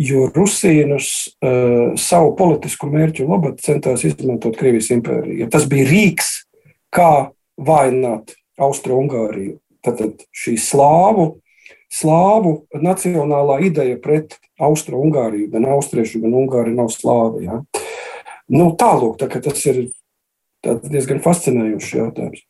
jo 0.00 0.22
Rusīnus 0.32 1.10
uh, 1.44 1.92
savu 2.00 2.32
politisku 2.38 2.88
mērķu 2.88 3.26
labad 3.28 3.60
centās 3.60 4.06
izmantot 4.08 4.56
Krievijas 4.56 4.88
impēriju. 4.96 5.50
Tas 5.52 5.66
bija 5.68 5.84
rīks, 5.90 6.30
kā 6.88 7.10
vainot 7.60 8.32
Austro-Ungāriju. 8.56 9.58
Tad 9.84 10.00
šī 10.32 10.54
slāvu, 10.56 11.26
slāvu 11.92 12.54
nacionālā 12.72 13.58
ideja 13.68 13.98
pret 14.00 14.38
Austro-Ungāriju, 14.64 15.50
gan 15.52 15.68
austriešu, 15.74 16.22
gan 16.24 16.38
ungāri 16.40 16.72
nav 16.72 16.88
slāvi. 16.94 17.44
Ja? 17.50 17.60
Nu, 18.48 18.70
tālūk, 18.80 19.18
tā, 19.20 19.28
tas 19.44 19.60
ir 19.68 19.84
tāds 20.64 20.90
diezgan 20.92 21.22
fascinējošs 21.24 21.94
jautājums. 21.98 22.42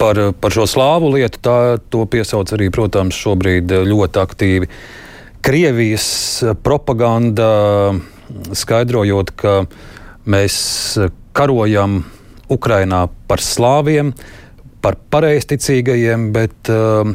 Par, 0.00 0.18
par 0.40 0.54
šo 0.54 0.64
slāvu 0.70 1.10
lietu 1.16 1.40
tā, 1.44 1.58
to 1.92 2.06
piesauc 2.08 2.52
arī, 2.56 2.70
protams, 2.72 3.18
šobrīd 3.18 3.74
ļoti 3.86 4.22
aktīvi 4.22 4.70
Krievijas 5.46 6.06
propaganda, 6.64 7.50
skaidrojot, 8.56 9.30
ka 9.38 9.52
mēs 10.26 10.56
karojam 11.36 12.00
Ukrainā 12.50 13.04
par 13.28 13.42
slāviem, 13.42 14.10
par 14.82 14.98
pareizticīgajiem, 15.12 16.30
bet 16.34 16.70
uh, 16.72 17.12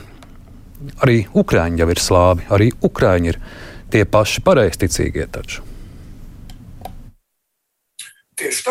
arī 1.03 1.25
Ukrāņi 1.33 1.83
jau 1.83 1.89
ir 1.91 2.01
slāvi, 2.03 2.47
arī 2.51 2.71
Ukrāņi 2.83 3.33
ir 3.33 3.41
tie 3.91 4.05
paši 4.07 4.43
pareizticīgie 4.45 5.27
taču. 5.31 5.65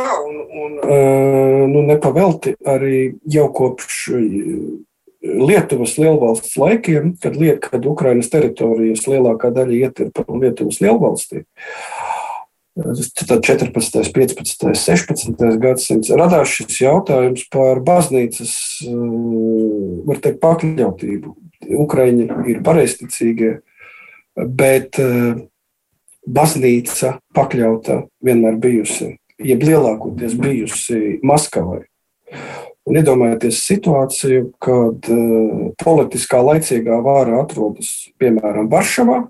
Tā, 0.01 0.21
un, 0.25 0.37
un 0.63 0.77
eh, 0.85 1.65
nu, 1.69 1.83
nepavelti 1.89 2.55
arī 2.69 3.01
jau 3.29 3.49
kopš 3.55 4.07
Lietuvas 5.21 5.99
lielvalsts 6.01 6.55
laikiem, 6.57 7.11
kad, 7.21 7.35
liek, 7.37 7.67
kad 7.67 7.85
Ukrainas 7.85 8.31
teritorijas 8.33 9.05
lielākā 9.05 9.51
daļa 9.53 9.75
iet 9.77 10.01
par 10.17 10.31
Lietuvas 10.33 10.79
lielvalstī. 10.81 11.43
Tad 12.81 13.43
14, 13.45 14.15
15, 14.17 14.71
16 14.81 15.61
gadsimts 15.61 16.13
radās 16.17 16.55
šis 16.55 16.81
jautājums 16.81 17.45
par 17.53 17.83
baznīcas 17.85 18.55
eh, 18.89 20.17
teikt, 20.25 20.41
pakļautību. 20.41 21.37
Ukraiņi 21.85 22.31
ir 22.49 22.63
pareizticīgie, 22.65 23.51
bet 24.33 24.97
baznīca 26.25 27.19
pakļauta 27.37 28.07
vienmēr 28.25 28.57
bijusi 28.63 29.20
jeb 29.45 29.63
lielākoties 29.65 30.37
bijusi 30.41 31.19
Maskavai. 31.27 31.85
Un 32.89 32.97
iedomājieties 32.97 33.61
situāciju, 33.69 34.51
kad 34.63 35.09
uh, 35.13 35.71
politiskā 35.83 36.41
laicīgā 36.43 36.97
vāra 37.05 37.43
atrodas 37.43 37.91
piemēram 38.21 38.71
Varšavā 38.73 39.21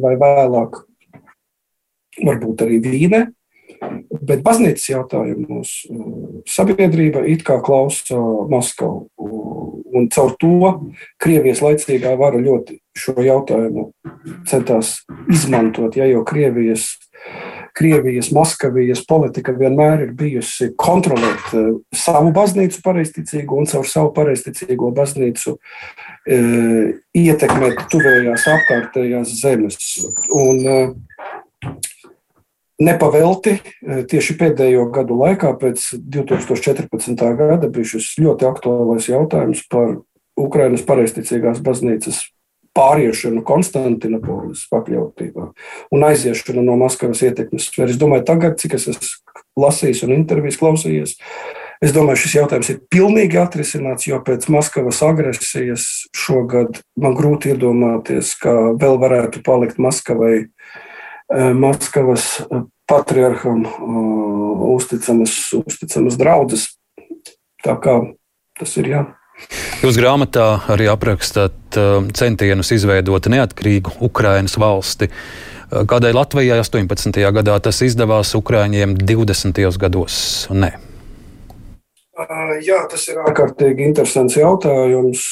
vai 0.00 0.12
vēlāk, 0.20 0.80
varbūt 2.24 2.64
arī 2.64 2.80
Vīnē, 2.84 3.20
bet 4.26 4.42
baznīcas 4.46 4.88
jautājumos 4.90 5.74
uh, 5.92 6.08
sabiedrība 6.48 7.26
it 7.28 7.44
kā 7.46 7.60
klausa 7.64 8.18
Maskavu. 8.50 9.10
Un 9.96 10.10
caur 10.12 10.34
to 10.40 10.72
Krievijas 11.22 11.62
laicīgā 11.64 12.16
vara 12.20 12.40
ļoti 12.42 12.80
šo 12.96 13.14
jautājumu 13.22 13.90
centās 14.48 14.98
izmantot, 15.32 15.96
ja 15.96 16.08
jau 16.10 16.24
Krievijas 16.26 16.90
Krievijas, 17.76 18.30
Maskavijas 18.32 19.02
politika 19.08 19.52
vienmēr 19.52 20.06
ir 20.06 20.12
bijusi 20.16 20.70
kontrolēt 20.80 21.50
uh, 21.52 21.74
savu 21.92 22.32
baznīcu 22.36 22.80
pareizticīgo 22.84 23.58
un 23.60 23.68
caur 23.68 23.88
savu 23.90 24.14
pareizticīgo 24.16 24.92
baznīcu 24.96 25.56
uh, 25.56 26.94
ietekmēt 27.16 27.84
tuvējās 27.92 28.48
apkārtējās 28.54 29.36
zemes. 29.42 29.82
Un, 30.32 30.64
uh, 30.64 31.76
Nepavelti 32.76 33.54
tieši 34.10 34.34
pēdējo 34.36 34.82
gadu 34.92 35.16
laikā, 35.16 35.54
pēc 35.56 35.94
2014. 35.96 37.22
gada, 37.38 37.70
bija 37.72 37.88
šis 37.94 38.10
ļoti 38.20 38.44
aktuālais 38.44 39.08
jautājums 39.08 39.62
par 39.72 39.94
Ukrainas 40.36 40.84
pareizticīgās 40.84 41.62
baznīcas 41.64 42.20
pāriešanu 42.76 43.42
Konstantinopolis 43.46 44.66
pakļautībā 44.72 45.50
un 45.96 46.08
aiziešanu 46.10 46.64
no 46.66 46.76
Maskavas 46.80 47.24
ietekmes 47.26 47.70
sfēras. 47.70 47.96
Es 47.96 48.00
domāju, 48.00 48.26
tagad, 48.28 48.58
cik 48.60 48.76
es 48.78 48.90
esmu 48.92 49.64
lasījis 49.64 50.04
un 50.06 50.14
intervijas 50.16 50.60
klausījies, 50.60 51.16
es 51.84 51.94
domāju, 51.96 52.22
šis 52.24 52.36
jautājums 52.38 52.70
ir 52.72 52.82
pilnīgi 52.92 53.40
atrisināts, 53.40 54.08
jo 54.08 54.20
pēc 54.24 54.48
Maskavas 54.52 55.00
agresijas 55.06 55.88
šogad 56.16 56.82
man 57.00 57.16
grūti 57.16 57.54
iedomāties, 57.54 58.34
ka 58.40 58.54
vēl 58.76 59.00
varētu 59.02 59.44
palikt 59.46 59.80
Maskavai 59.82 60.46
Maskavas 61.32 62.36
patriarham 62.86 63.64
uzticamas, 64.76 65.34
uzticamas 65.58 66.18
draudzes. 66.20 66.68
Tā 67.64 67.74
kā 67.82 67.98
tas 68.60 68.76
ir 68.78 68.92
jā. 68.92 69.00
Jūs 69.84 69.98
grāmatā 70.00 70.46
arī 70.72 70.88
aprakstat 70.90 71.76
centienus 72.16 72.72
izveidot 72.74 73.28
neatkarīgu 73.30 73.98
Ukrainas 74.06 74.56
valsti. 74.58 75.10
Kādēļ 75.66 76.14
Latvijai 76.16 76.60
18. 76.62 77.20
gadā 77.34 77.56
tas 77.62 77.80
izdevās, 77.82 78.32
Ukrāņiem 78.38 78.94
20. 79.02 79.64
gados? 79.82 80.18
Nē. 80.54 80.76
Jā, 82.64 82.78
tas 82.88 83.02
ir 83.10 83.18
ārkārtīgi 83.20 83.84
interesants 83.84 84.38
jautājums. 84.38 85.24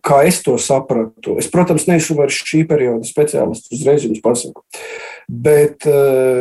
Kā 0.00 0.22
es 0.24 0.38
to 0.46 0.54
sapratu? 0.56 1.36
Es, 1.42 1.50
protams, 1.52 1.84
neesmu 1.90 2.16
vairs 2.22 2.38
šī 2.48 2.62
perioda 2.70 3.04
speciālists, 3.04 3.68
uzreiz 3.76 4.06
jums 4.06 4.22
pasaku. 4.24 4.64
Bet 5.28 5.84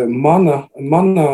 mana, 0.08 0.64
mana 0.80 1.28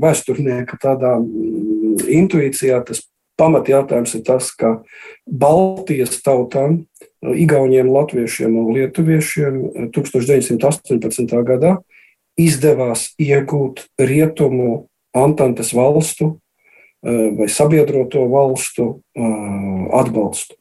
vēsturnieka 0.00 0.80
tādā 0.80 1.18
mm, 1.20 2.08
intuīcijā 2.22 2.80
tas 2.88 3.04
pamatjautājums 3.38 4.14
ir 4.18 4.24
tas, 4.26 4.50
ka 4.52 4.80
Baltijas 5.26 6.20
tautām, 6.24 6.84
Igauniem, 7.18 7.88
Latviešiem 7.90 8.54
un 8.60 8.68
Lietuviešiem 8.76 9.56
1918. 9.94 11.32
gadā 11.46 11.78
izdevās 12.38 13.08
iegūt 13.18 13.88
rietumu 13.98 14.86
Antantes 15.16 15.72
valstu 15.74 16.36
vai 17.02 17.48
sabiedroto 17.50 18.22
valstu 18.30 18.86
atbalstu. 19.98 20.54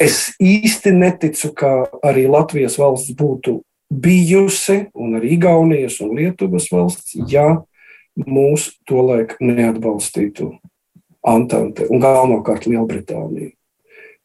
Es 0.00 0.32
īsti 0.40 0.94
neticu, 0.94 1.50
ka 1.56 1.90
arī 2.04 2.24
Latvijas 2.30 2.78
valsts 2.80 3.12
būtu 3.18 3.58
bijusi, 3.90 4.86
un 4.94 5.18
arī 5.18 5.34
Igaunijas 5.36 6.00
un 6.04 6.14
Lietuvas 6.16 6.70
valsts, 6.72 7.16
ja 7.28 7.64
mūs 8.14 8.70
tolaik 8.88 9.36
neatbalstītu 9.42 10.54
Antante 11.24 11.86
un 11.88 12.02
galvenokārt 12.02 12.66
Lielbritānija. 12.68 13.54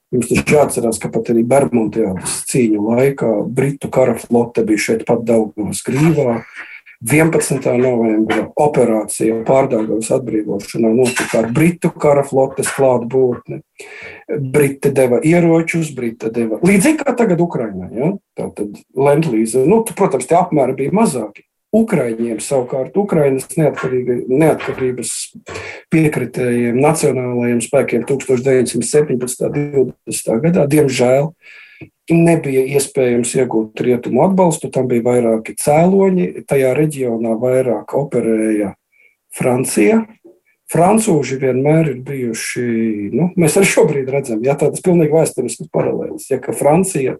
Jums 0.10 0.32
taču 0.32 0.56
jāatcerās, 0.56 0.98
ka 0.98 1.12
pat 1.14 1.30
arī 1.30 1.44
Bermudas 1.46 2.40
cīņu 2.50 2.82
laikā 2.96 3.30
Britu 3.56 3.92
kara 3.94 4.16
flote 4.18 4.64
bija 4.66 4.88
šeit 4.88 5.06
pat 5.08 5.22
Daugavas 5.28 5.84
grīvā. 5.86 6.42
11. 7.00 7.64
novembra 7.80 8.50
operācija 8.60 9.38
pārdagavas 9.48 10.10
atbrīvošanā 10.18 10.90
notika 10.98 11.40
ar 11.40 11.48
Britu 11.56 11.94
kara 11.96 12.26
flotes 12.28 12.74
klātbūtni. 12.76 13.62
Briti 14.28 14.92
deva 14.92 15.22
ieročus, 15.24 15.94
Briti 15.96 16.28
deva 16.36 16.60
līdzīgi 16.60 17.06
kā 17.06 17.14
tagad 17.16 17.40
Ukrainā. 17.46 17.88
Ja? 17.96 18.10
Tātad 18.36 18.82
Lendlīze, 18.98 19.64
nu, 19.70 19.86
protams, 19.96 20.28
tie 20.28 20.42
apmēri 20.42 20.76
bija 20.82 20.98
mazāki. 21.00 21.46
Ukraiņiem 21.76 22.40
savukārt, 22.42 22.96
Ukrainas 22.98 23.46
neatkarības 23.54 25.12
piekritējiem 25.94 26.80
nacionālajiem 26.82 27.62
spēkiem 27.62 28.06
1917. 28.10 29.50
un 29.54 29.92
20. 30.10 30.40
gadā, 30.48 30.66
diemžēl, 30.72 31.30
nebija 32.10 32.64
iespējams 32.74 33.36
iegūt 33.38 33.84
rietumu 33.86 34.26
atbalstu. 34.26 34.72
Tam 34.74 34.90
bija 34.90 35.06
vairāki 35.06 35.54
cēloņi. 35.62 36.46
Tajā 36.50 36.74
reģionā 36.78 37.36
vairāk 37.38 37.94
operēja 37.98 38.74
Francija. 39.38 40.04
Francūži 40.70 41.40
vienmēr 41.42 41.96
ir 41.96 42.02
bijuši, 42.06 42.64
nu, 43.18 43.32
mēs 43.42 43.56
arī 43.58 43.70
šobrīd 43.72 44.10
redzam, 44.14 44.44
ja 44.46 44.54
tādas 44.54 44.84
pilnīgi 44.86 45.16
vēsturiskas 45.16 45.72
paralēlas. 45.74 46.28
Ja 46.30 46.38
Francija 46.46 47.16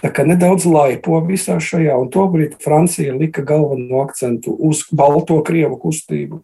nedaudz 0.00 0.64
laipo 0.66 1.20
visā 1.26 1.58
šajā, 1.60 1.96
un 2.00 2.08
tobrīd 2.10 2.56
Francija 2.62 3.14
lika 3.14 3.42
galveno 3.42 4.00
akcentu 4.02 4.54
uz 4.58 4.86
Balto 4.90 5.42
Krievu 5.44 5.76
kustību, 5.82 6.40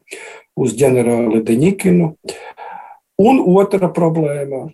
uz 0.56 0.74
ģenerāli 0.76 1.42
Deņikinu. 1.42 2.12
Un 3.18 3.40
otra 3.56 3.88
problēma 3.88 4.68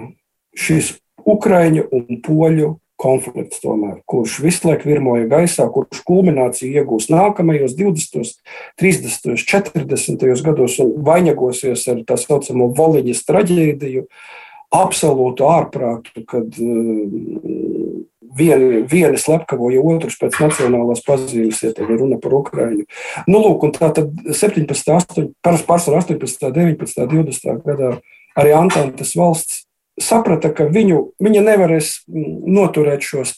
-šis 0.66 0.98
Ukraiņu 1.24 1.86
un 1.92 2.20
Poļu 2.22 2.76
konflikts, 2.96 3.60
tomēr, 3.60 4.00
kurš 4.08 4.38
visu 4.40 4.68
laiku 4.68 4.88
virmoja 4.88 5.26
gaisā, 5.28 5.66
kurš 5.72 6.00
kulmināciju 6.08 6.80
iegūs 6.80 7.10
nākamajos 7.12 7.76
20, 7.76 8.40
30, 8.80 9.36
40 9.44 10.42
gados 10.42 10.78
un 10.80 10.94
vainagosies 11.04 11.86
ar 11.92 12.00
tā 12.08 12.16
saucamo 12.16 12.70
Voliņas 12.76 13.24
traģēdiju, 13.28 14.06
absolūtu 14.76 15.46
ārprātu, 15.46 16.24
kad 16.26 16.56
uh, 16.56 17.65
vieni, 18.36 18.82
vieni 18.90 19.20
slepkavoja 19.20 19.82
otrus 19.82 20.18
pēc 20.20 20.38
nacionālās 20.42 21.04
pazīmes, 21.06 21.62
ja 21.64 21.72
te 21.76 21.86
ir 21.86 21.96
runa 22.00 22.20
par 22.22 22.36
Ukraiņu. 22.40 22.86
Nu, 23.30 23.42
lūk, 23.42 23.68
un 23.68 23.76
tā 23.76 23.92
tad 23.96 24.12
17, 24.26 24.92
8, 24.96 25.30
pārsvarā 25.44 26.02
18, 26.04 26.50
19, 26.56 27.06
20 27.12 27.64
gadā 27.66 27.94
arī 28.36 28.52
Antantes 28.56 29.14
valsts 29.16 29.64
saprata, 30.00 30.50
ka 30.52 30.66
viņu, 30.72 30.98
viņa 31.22 31.42
nevarēs 31.44 31.92
noturēt 32.08 33.04
šos 33.06 33.32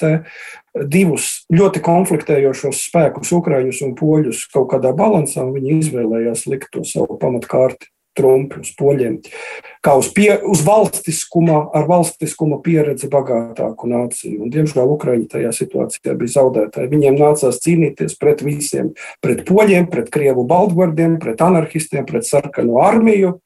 divus 0.91 1.29
ļoti 1.55 1.83
konfliktējošos 1.85 2.83
spēkus, 2.89 3.31
ukrāņus 3.35 3.83
un 3.87 3.95
poļus, 3.99 4.47
kaut 4.53 4.71
kādā 4.73 4.93
balansā. 4.97 5.47
Viņi 5.55 5.79
izvēlējās 5.79 6.47
likt 6.51 6.73
to 6.75 6.85
savu 6.87 7.19
pamatkārti. 7.21 7.91
Trumpi 8.19 8.61
uz 8.65 8.73
poļiem, 8.79 9.17
kā 9.85 9.95
uz, 10.01 10.11
pie, 10.15 10.33
uz 10.43 10.65
valstiskuma, 10.67 11.63
ar 11.79 11.89
valstiskuma 11.89 12.61
pieredzi 12.65 13.11
bagātāku 13.13 13.89
nāciju. 13.91 14.43
Un, 14.45 14.53
diemžēl 14.55 14.93
Ukraiņi 14.99 15.31
tajā 15.33 15.55
situācijā 15.63 16.19
bija 16.19 16.35
zaudētāji. 16.37 16.93
Viņiem 16.93 17.19
nācās 17.23 17.63
cīnīties 17.65 18.19
pret 18.21 18.45
visiem, 18.47 18.93
pret 19.25 19.47
poļiem, 19.49 19.89
pret 19.93 20.13
krievu 20.15 20.45
baltgvardiem, 20.51 21.19
pret 21.23 21.43
anarchistiem, 21.47 22.07
pret 22.09 22.29
sarkano 22.29 22.83
armiju. 22.85 23.39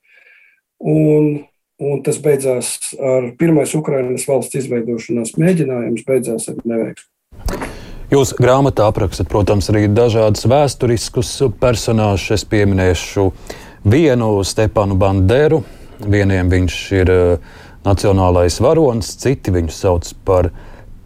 Un 0.83 1.33
Un 1.83 2.03
tas 2.05 2.19
beidzās 2.23 2.77
ar 3.03 3.33
pirmais 3.41 3.73
Ukraiņas 3.75 4.27
valsts 4.29 4.59
izveidošanās 4.61 5.35
mēģinājums, 5.41 6.05
beidzās 6.07 6.47
ar 6.53 6.61
neveiksmi. 6.69 7.09
Jūs 8.13 8.35
grāmatā 8.37 8.85
aprakstat, 8.93 9.27
protams, 9.33 9.71
arī 9.73 9.87
dažādus 9.89 10.45
vēsturiskus 10.53 11.31
personāžus. 11.63 12.37
Es 12.37 12.45
pieminēšu 12.45 13.31
vienu 13.85 14.43
Stepanu 14.45 14.97
Banderu. 14.99 15.63
Vieniem 16.03 16.51
viņš 16.51 16.77
ir 16.99 17.11
uh, 17.13 17.53
nacionālais 17.87 18.59
varonis, 18.63 19.15
citi 19.19 19.53
viņu 19.55 19.75
sauc 19.75 20.09
par 20.27 20.51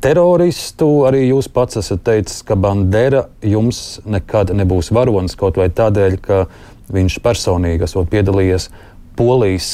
teroristu. 0.04 0.88
Arī 1.08 1.26
jūs 1.28 1.48
pats 1.52 1.80
esat 1.80 2.04
teicis, 2.06 2.42
ka 2.46 2.56
Bandera 2.56 3.26
jums 3.44 4.00
nekad 4.04 4.52
nebūs 4.56 4.92
varonis 4.94 5.36
kaut 5.38 5.60
vai 5.60 5.68
tādēļ, 5.72 6.18
ka 6.20 6.44
viņš 6.92 7.18
personīgi 7.24 7.88
esot 7.88 8.10
piedalījies 8.12 8.70
Polijas 9.16 9.70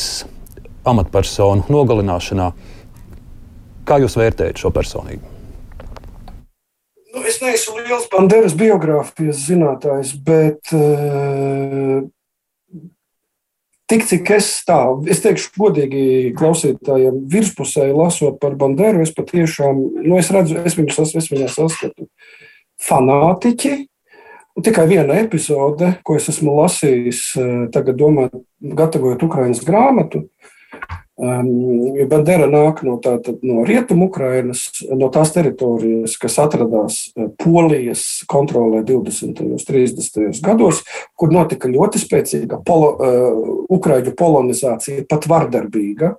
amatpersonu 0.86 1.66
nogalināšanā. 1.70 2.52
Kā 3.86 3.98
jūs 3.98 4.14
vērtējat 4.18 4.62
šo 4.62 4.70
personību? 4.74 5.30
Nu, 7.12 7.22
es 7.28 7.42
neesmu 7.42 7.82
liels 7.82 8.06
Banderas 8.12 8.54
biogrāfijas 8.56 9.42
zinātājs, 9.50 10.14
bet 10.24 10.70
uh, 10.72 12.06
tik 13.92 14.06
cik 14.08 14.30
es 14.38 14.48
tā, 14.64 14.80
es 15.12 15.20
teikšu 15.20 15.52
godīgi 15.60 16.04
klausītājiem, 16.38 17.22
virspusē 17.28 17.90
lasot 17.92 18.38
par 18.40 18.56
Banderu, 18.56 19.02
es 19.04 19.12
patiešām, 19.12 19.82
nu, 20.06 20.16
es 20.16 20.30
redzu, 20.32 20.56
es 20.64 20.76
viņu 20.78 21.08
es 21.20 21.28
viņā 21.28 21.48
saskatu 21.52 22.08
fanātiķi. 22.80 23.74
Tikai 24.62 24.84
viena 24.88 25.16
epizode, 25.16 25.94
ko 26.04 26.16
es 26.18 26.28
esmu 26.28 26.52
lasījis, 26.58 27.20
eh, 27.40 27.52
tagad 27.72 27.96
domājot, 28.00 28.42
gatavojot 28.60 29.24
Ukraiņas 29.24 29.62
grāmatu, 29.64 30.26
Um, 31.20 32.06
Bandera 32.08 32.46
nāk 32.48 32.80
no, 32.86 32.94
tā, 33.04 33.18
no 33.44 33.66
rietumu 33.68 34.06
Ukrainas, 34.08 34.62
no 34.96 35.10
tās 35.12 35.34
teritorijas, 35.34 36.14
kas 36.20 36.38
atradās 36.40 37.02
uh, 37.12 37.26
Polijas 37.36 38.22
kontrolē 38.30 38.80
20. 38.88 39.42
un 39.44 39.60
30. 39.60 40.40
gados, 40.40 40.80
kur 41.12 41.34
notika 41.34 41.68
ļoti 41.68 42.00
spēcīga 42.00 42.62
polo, 42.64 42.94
uh, 42.96 43.42
ukraiņu 43.76 44.14
polonizācija, 44.16 45.04
pat 45.10 45.28
vardarbīga. 45.28 46.14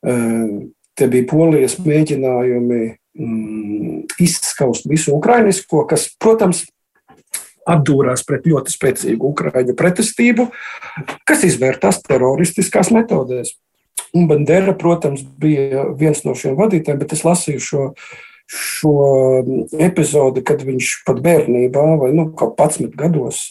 Uh, 0.00 0.64
te 0.96 1.10
bija 1.12 1.28
polijas 1.28 1.76
mēģinājumi 1.84 2.80
mm, 3.20 4.00
izskaust 4.24 4.88
visu 4.88 5.12
ukrainisko, 5.18 5.84
kas, 5.90 6.08
protams, 6.16 6.64
atdūrās 7.66 8.24
pret 8.24 8.46
ļoti 8.48 8.72
spēcīgu 8.72 9.32
ukraiņu 9.34 9.76
pretestību, 9.76 10.48
kas 11.28 11.44
izvērtās 11.48 12.00
teroristiskās 12.06 12.92
metodēs. 12.94 13.56
Un 14.16 14.28
Bandera, 14.30 14.72
protams, 14.78 15.24
bija 15.40 15.88
viens 15.98 16.22
no 16.24 16.32
šiem 16.38 16.56
vadītājiem, 16.56 17.02
bet 17.02 17.12
es 17.16 17.24
lasīju 17.26 17.64
šo, 17.66 17.82
šo 18.46 18.94
epizodi, 19.82 20.44
kad 20.46 20.64
viņš 20.64 20.92
pat 21.08 21.20
bērnībā, 21.24 21.84
vai 22.00 22.14
nu, 22.16 22.30
11 22.32 22.96
gados, 22.96 23.44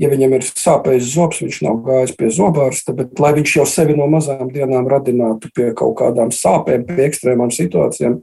ja 0.00 0.08
viņam 0.12 0.36
ir 0.36 0.46
sāpējis 0.46 1.10
zobs, 1.14 1.42
viņš 1.42 1.58
nav 1.66 1.82
gājis 1.86 2.14
pie 2.16 2.30
zobārsta, 2.32 2.94
bet 2.96 3.20
lai 3.20 3.32
viņš 3.36 3.56
jau 3.58 3.66
sevi 3.68 3.96
no 3.98 4.06
mazām 4.10 4.48
dienām 4.52 4.88
radinātu 4.90 5.50
pie 5.56 5.70
kaut 5.76 5.98
kādām 6.00 6.32
sāpēm, 6.34 6.86
pie 6.88 7.06
ekstrēmām 7.08 7.52
situācijām, 7.52 8.22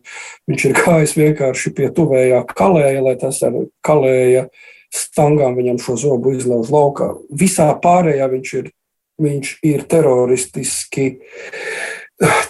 viņš 0.50 0.66
ir 0.70 0.76
gājis 0.80 1.16
vienkārši 1.20 1.76
pie 1.78 1.92
tuvējā 1.96 2.42
kalēja, 2.56 3.06
lai 3.06 3.16
tas 3.22 3.42
ar 3.46 3.58
kalēja 3.86 4.48
stangām 4.96 5.58
viņam 5.60 5.78
šo 5.82 5.96
zobu 6.02 6.34
izlauž 6.34 6.72
laukā. 6.74 7.12
Visā 7.30 7.70
pārējā 7.84 8.30
viņš 8.32 8.54
ir, 8.62 8.72
viņš 9.20 9.56
ir 9.68 9.88
teroristiski 9.90 11.10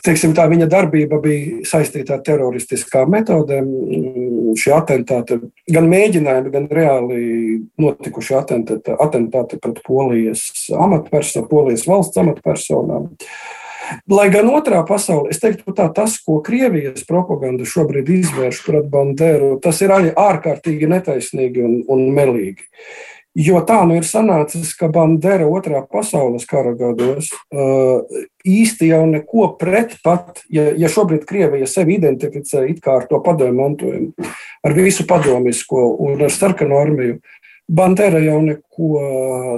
teiksim, 0.05 0.33
tā 0.37 0.47
viņa 0.49 0.67
darbība 0.69 1.19
bija 1.21 1.61
saistīta 1.67 2.17
ar 2.17 2.23
teroristiskām 2.25 3.11
metodēm. 3.13 3.69
Šie 4.57 4.73
atentāti, 4.73 5.37
gan 5.69 5.85
mēģinājumi, 5.91 6.51
gan 6.53 6.65
reāli 6.73 7.19
notikuši 7.79 8.35
atentāti, 8.39 8.95
atentāti 9.05 9.59
pret 9.61 9.83
polijas 9.85 10.47
amatpersonām, 10.73 11.47
polijas 11.51 11.85
valsts 11.89 12.17
amatpersonām. 12.17 13.11
Lai 14.09 14.27
gan 14.33 14.49
otrā 14.53 14.81
pasaulē, 14.85 15.31
es 15.33 15.41
teiktu, 15.41 15.73
tā, 15.77 15.87
tas, 15.93 16.17
ko 16.21 16.39
Krievijas 16.45 17.05
propaganda 17.09 17.65
šobrīd 17.65 18.09
izvērš 18.19 18.63
pret 18.65 18.89
Banderu, 18.89 19.55
tas 19.61 19.81
ir 19.81 19.93
arī 19.93 20.11
ārkārtīgi 20.13 20.89
netaisnīgi 20.89 21.65
un, 21.65 21.79
un 21.89 22.03
melīgi. 22.13 22.67
Jo 23.37 23.59
tā 23.61 23.83
nu 23.85 23.93
ir 23.99 24.05
sanācis, 24.09 24.71
ka 24.73 24.87
Bandera 24.89 25.45
otrā 25.45 25.83
pasaules 25.85 26.47
kara 26.49 26.73
gados 26.73 27.29
īsti 28.49 28.89
jau 28.89 29.03
neko 29.05 29.51
pret 29.59 29.93
pat, 30.03 30.41
ja, 30.49 30.71
ja 30.73 30.89
šobrīd 30.89 31.27
Krievija 31.29 31.67
sevi 31.69 31.99
identificē 31.99 32.65
ar 32.89 33.05
to 33.09 33.19
padomu 33.21 33.61
mantojumu, 33.61 34.31
ar 34.65 34.73
visu 34.73 35.05
padomisko 35.07 35.85
un 36.07 36.25
ar 36.25 36.33
sarkanu 36.33 36.79
armiju. 36.81 37.19
Bandera 37.69 38.17
jau 38.23 38.39
neko 38.41 38.89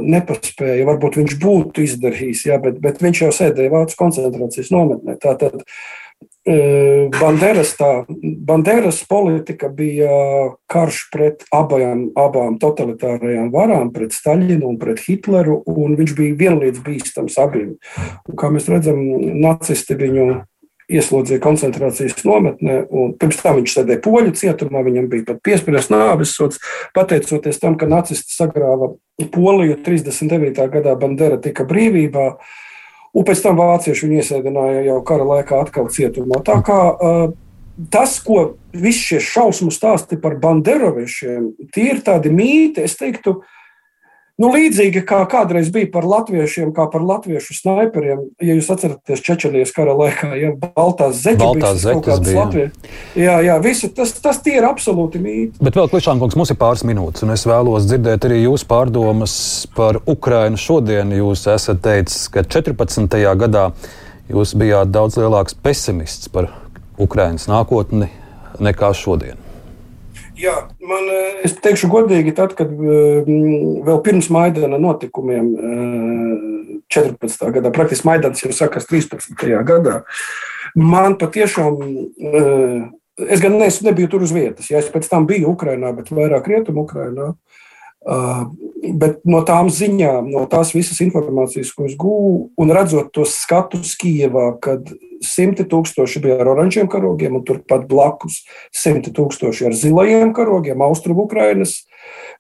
nepaspēja. 0.04 0.84
Varbūt 0.90 1.22
viņš 1.22 1.38
būtu 1.40 1.86
izdarījis, 1.86 2.44
jā, 2.50 2.58
bet, 2.60 2.82
bet 2.84 3.00
viņš 3.00 3.22
jau 3.24 3.32
sēdēja 3.38 3.72
Vācijas 3.72 4.00
koncentrācijas 4.02 4.72
nometnē. 4.76 5.16
Tātad 5.24 5.64
Banderas, 6.42 7.76
tā, 7.78 7.90
Banderas 8.10 9.04
politika 9.06 9.68
bija 9.70 10.10
karš 10.72 11.04
pret 11.14 11.44
abajām, 11.54 12.08
abām 12.18 12.56
totalitārajām 12.62 13.52
varām, 13.54 13.92
pret 13.94 14.16
Staļinu 14.18 14.72
un 14.72 14.80
pret 14.82 15.04
Hitleru, 15.06 15.60
un 15.70 15.94
viņš 16.00 16.16
bija 16.18 16.38
vienlīdz 16.40 16.82
bīstams 16.82 17.38
abiem. 17.38 17.76
Un, 18.26 18.40
kā 18.42 18.50
mēs 18.50 18.72
redzam, 18.74 19.04
nacisti 19.44 20.00
viņu 20.00 20.26
ieslodzīja 20.92 21.40
koncentrācijas 21.44 22.26
nometnē, 22.26 22.82
un 22.90 23.14
pirms 23.22 23.40
tam 23.44 23.60
viņš 23.60 23.78
sēdēja 23.78 24.02
poļu 24.04 24.34
cietumā, 24.42 24.82
viņam 24.88 25.08
bija 25.12 25.28
pat 25.30 25.44
piespiedas 25.46 25.92
nāves 25.94 26.34
sots, 26.36 26.58
pateicoties 26.98 27.62
tam, 27.62 27.78
ka 27.78 27.90
nacisti 27.90 28.34
sagrāva 28.34 28.96
Poliju 29.32 29.78
39. 29.86 30.58
gadā 30.74 30.98
Bandera 30.98 31.38
tika 31.38 31.68
brīvībā. 31.70 32.32
Un 33.12 33.26
pēc 33.28 33.42
tam 33.44 33.58
vācieši 33.60 34.08
viņu 34.08 34.20
iesēdināja 34.22 34.84
jau 34.88 35.00
kara 35.08 35.26
laikā 35.28 35.58
atkal 35.66 35.90
cietumā. 35.92 36.40
Tā 36.48 36.62
kā 36.64 36.80
uh, 36.92 37.24
tas, 37.92 38.18
ko 38.24 38.54
visi 38.72 39.12
šie 39.12 39.20
šausmu 39.26 39.72
stāsti 39.74 40.20
par 40.22 40.38
banderoviešiem, 40.42 41.50
tie 41.76 41.90
ir 41.96 42.04
tādi 42.06 42.32
mīti, 42.34 42.86
es 42.88 42.96
teiktu, 43.00 43.42
Nu, 44.40 44.48
līdzīgi 44.54 45.04
kā 45.06 45.20
kādreiz 45.30 45.68
bija 45.74 45.90
par 45.92 46.06
latviešiem, 46.08 46.72
kā 46.74 46.88
par 46.90 47.04
latviešu 47.06 47.56
sniperiem, 47.58 48.24
ja 48.42 48.56
jūs 48.56 48.70
atceraties 48.74 49.22
Čečenijas 49.26 49.74
kara 49.76 49.94
laikā, 49.98 50.32
ja 50.40 50.54
baltās 50.56 51.20
zeķes 51.22 51.42
baltās 51.42 51.84
bija 51.84 51.96
kaut 51.98 52.08
kādas 52.08 52.38
Latvijas. 52.38 52.96
Jā, 53.20 53.36
jā, 53.46 53.58
visi, 53.62 53.92
tas, 53.98 54.16
tas 54.24 54.40
tie 54.42 54.56
ir 54.58 54.66
absolūti 54.70 55.22
mīti. 55.22 55.62
Bet 55.62 55.78
vēl 55.78 55.92
klišānkungs, 55.92 56.40
mums 56.40 56.54
ir 56.54 56.60
pāris 56.62 56.86
minūtes, 56.88 57.26
un 57.28 57.36
es 57.36 57.46
vēlos 57.50 57.86
dzirdēt 57.90 58.30
arī 58.30 58.40
jūsu 58.46 58.70
pārdomas 58.72 59.36
par 59.78 60.02
Ukrainu 60.10 60.58
šodien. 60.62 61.14
Jūs 61.20 61.46
esat 61.52 61.84
teicis, 61.86 62.26
ka 62.32 62.46
14. 62.48 63.22
gadā 63.44 63.68
jūs 64.32 64.56
bijāt 64.58 64.96
daudz 64.96 65.20
lielāks 65.20 65.60
pesimists 65.60 66.32
par 66.32 66.50
Ukrainas 67.02 67.50
nākotni 67.52 68.10
nekā 68.64 68.96
šodien. 68.98 69.51
Jā, 70.42 70.56
man, 70.82 71.06
eh, 71.12 71.42
es 71.46 71.54
teikšu 71.62 71.90
godīgi, 71.92 72.34
tad, 72.38 72.56
kad 72.58 72.72
eh, 72.72 73.28
vēl 73.86 74.00
pirms 74.06 74.30
Maidana 74.34 74.80
notikumiem 74.82 75.52
14. 76.90 77.46
Eh, 77.46 77.52
gadā, 77.58 77.72
praktiski 77.76 78.08
Maidans 78.10 78.42
jau 78.42 78.54
sākās 78.56 78.88
13. 78.90 79.36
gadā, 79.68 80.02
man 80.76 81.18
patiešām, 81.22 81.78
es 83.28 83.44
gan 83.44 83.60
neesmu, 83.60 83.90
nebiju 83.90 84.14
tur 84.14 84.26
uz 84.26 84.34
vietas, 84.34 84.72
ja 84.72 84.82
es 84.82 84.90
pēc 84.90 85.10
tam 85.12 85.28
biju 85.30 85.54
Ukrainā, 85.54 85.94
bet 85.98 86.10
vairāk 86.10 86.50
rietumu 86.50 86.88
Ukrainā. 86.88 87.34
Bet 88.02 89.20
no 89.30 89.44
tām 89.46 89.68
ziņām, 89.70 90.32
no 90.34 90.48
tās 90.50 90.72
visas 90.74 91.04
informācijas, 91.06 91.70
ko 91.76 91.86
es 91.86 91.94
gūstu, 91.94 92.48
un 92.58 92.74
redzot 92.74 93.12
tos 93.14 93.36
skatus 93.44 93.94
Kijevā, 94.00 94.48
kad 94.64 94.90
simti 95.22 95.66
tūkstoši 95.70 96.22
bija 96.24 96.40
ar 96.42 96.52
oranžiem 96.54 96.90
karogiem, 96.92 97.38
un 97.40 97.46
turpat 97.48 97.88
blakus 97.90 98.42
simti 98.76 99.14
tūkstoši 99.16 99.70
ar 99.70 99.78
zilajiem 99.78 100.34
karogiem, 100.38 100.82
austrumu 100.82 101.26
Ukrainas 101.30 101.82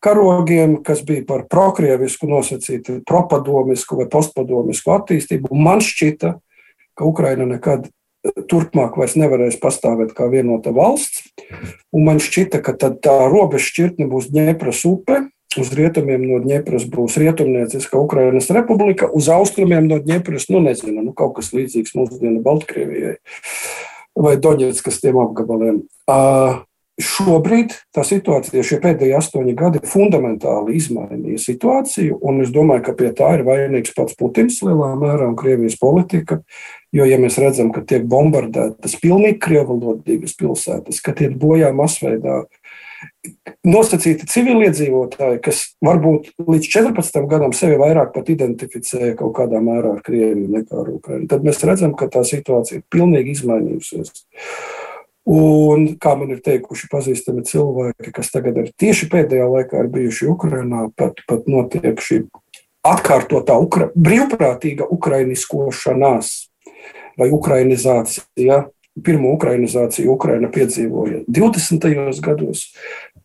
karogiem, 0.04 0.80
kas 0.86 1.04
bija 1.06 1.24
par 1.28 1.46
prokrievisku 1.50 2.30
nosacītu, 2.30 3.02
propadomisku 3.08 4.02
vai 4.02 4.10
postpadomisku 4.12 4.94
attīstību. 4.98 5.54
Man 5.54 5.84
šķita, 5.86 6.36
ka 6.98 7.08
Ukraina 7.08 7.48
nekad 7.50 7.90
turpmāk 8.50 8.98
vairs 9.00 9.16
nevarēs 9.18 9.58
pastāvēt 9.62 10.14
kā 10.18 10.28
vienota 10.30 10.74
valsts. 10.76 11.26
Un 11.94 12.06
man 12.10 12.22
šķita, 12.22 12.62
ka 12.66 12.76
tā 12.78 13.18
robeža 13.32 13.68
šķirtne 13.70 14.10
būs 14.12 14.30
Dņepras 14.34 14.84
upe, 14.90 15.24
Uz 15.60 15.72
rietumiem 15.76 16.24
no 16.24 16.40
Dņepras 16.40 16.86
būs 16.88 17.18
Rietumnieciska 17.20 18.00
Ukrainas 18.00 18.48
republika, 18.56 19.10
uz 19.12 19.28
austrumiem 19.32 19.90
no 19.90 20.00
Dņepras, 20.00 20.48
nu 20.54 20.62
nezinu, 20.64 21.04
nu, 21.04 21.12
kaut 21.12 21.36
kas 21.40 21.52
līdzīgs 21.56 21.96
mūsdienu 21.98 22.40
Baltkrievijai 22.46 23.18
vai 24.16 24.36
Doņetskas 24.40 25.00
tiem 25.04 25.20
apgabaliem. 25.20 25.86
Uh, 26.08 26.62
Šobrīd 27.02 27.72
tā 27.96 28.04
situācija, 28.06 28.62
šie 28.68 28.78
pēdējie 28.84 29.16
astoņi 29.18 29.54
gadi, 29.58 29.80
fundamentāli 29.90 30.76
izmainīja 30.78 31.40
situāciju, 31.42 32.20
un 32.28 32.44
es 32.44 32.52
domāju, 32.54 32.84
ka 32.86 32.94
pie 33.00 33.10
tā 33.18 33.32
ir 33.38 33.46
vainīgs 33.48 33.96
pats 33.98 34.18
Putins 34.20 34.60
lielā 34.62 34.92
mērā 35.00 35.32
un 35.32 35.38
Krievijas 35.40 35.80
politika. 35.82 36.42
Jo, 36.94 37.08
ja 37.08 37.18
mēs 37.18 37.40
redzam, 37.42 37.72
ka 37.74 37.82
tiek 37.88 38.04
bombardētas 38.12 39.00
pilnīgi 39.02 39.40
krievalodīgas 39.42 40.36
pilsētas, 40.38 41.00
ka 41.02 41.16
tiek 41.18 41.34
bojā 41.40 41.72
masveidā 41.74 42.42
uh, 42.44 42.61
nosacīti 43.68 44.26
civiliedzīvotāji, 44.30 45.40
kas 45.46 45.62
varbūt 45.86 46.32
līdz 46.42 46.70
14 46.74 47.28
gadam 47.30 47.54
sevi 47.56 47.78
vairāk 47.82 48.14
pat 48.16 48.30
identificēja 48.34 49.16
kaut 49.20 49.36
kādā 49.38 49.62
mērā 49.64 49.96
ar 49.98 50.04
Krieviju 50.06 50.50
nekā 50.56 50.80
ar 50.82 50.90
Ukrajinu. 50.96 51.30
Tad 51.30 51.46
mēs 51.46 51.62
redzam, 51.68 51.94
ka 51.98 52.10
tā 52.12 52.24
situācija 52.28 52.82
ir 52.82 52.88
pilnīgi 52.94 53.36
izmainījusies. 53.38 54.26
Un, 55.32 55.86
kā 56.02 56.16
man 56.18 56.34
ir 56.34 56.42
teikuši 56.42 56.90
pazīstami 56.90 57.46
cilvēki, 57.46 58.14
kas 58.16 58.34
tagad 58.34 58.58
ir 58.58 58.72
tieši 58.82 59.10
pēdējā 59.12 59.48
laikā 59.52 59.84
ir 59.84 59.92
bijuši 59.94 60.32
Ukrajinā, 60.34 60.88
pat, 60.98 61.22
pat 61.30 61.46
notiek 61.46 62.02
šī 62.02 62.24
atkārtotā 62.90 63.60
ukra, 63.62 63.92
brīvprātīga 63.94 64.90
ukrainiskošanās 64.90 66.34
vai 67.22 67.30
ukrainizācija 67.30 68.64
pirmo 69.04 69.32
ukrainizāciju 69.36 70.12
Ukraina 70.12 70.50
piedzīvoja 70.52 71.24
20. 71.28 72.20
gados, 72.24 72.66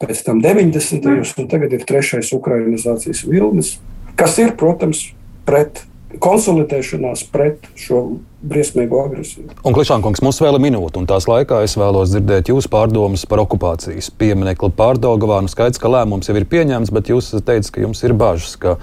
pēc 0.03 0.23
tam 0.27 0.41
90. 0.45 1.11
un 1.41 1.51
tagad 1.51 1.73
ir 1.73 1.85
trešais 1.89 2.33
ukrainizācijas 2.37 3.25
vilnis, 3.29 3.77
kas 4.19 4.39
ir, 4.43 4.57
protams, 4.59 5.09
pret 5.49 5.85
konsolidēšanās 6.23 7.25
pret 7.33 7.67
šo 7.79 8.03
briesmīgo 8.47 9.01
agresiju. 9.09 9.51
Un 9.67 9.75
Klišankungs, 9.75 10.23
mums 10.25 10.39
vēl 10.43 10.59
ir 10.59 10.65
minūte, 10.69 11.01
un 11.01 11.09
tās 11.09 11.27
laikā 11.29 11.63
es 11.67 11.77
vēlos 11.79 12.13
dzirdēt 12.13 12.51
jūsu 12.53 12.71
pārdomas 12.73 13.27
par 13.29 13.43
okupācijas 13.43 14.13
pieminekli 14.19 14.71
Pārdaugavā. 14.77 15.43
Nu, 15.45 15.51
skaidrs, 15.53 15.81
ka 15.83 15.91
lēmums 15.93 16.31
jau 16.31 16.37
ir 16.39 16.47
pieņemts, 16.49 16.93
bet 16.95 17.11
jūs 17.13 17.33
teicat, 17.37 17.73
ka 17.75 17.85
jums 17.85 18.03
ir 18.07 18.15
bažas, 18.17 18.55
ka 18.63 18.77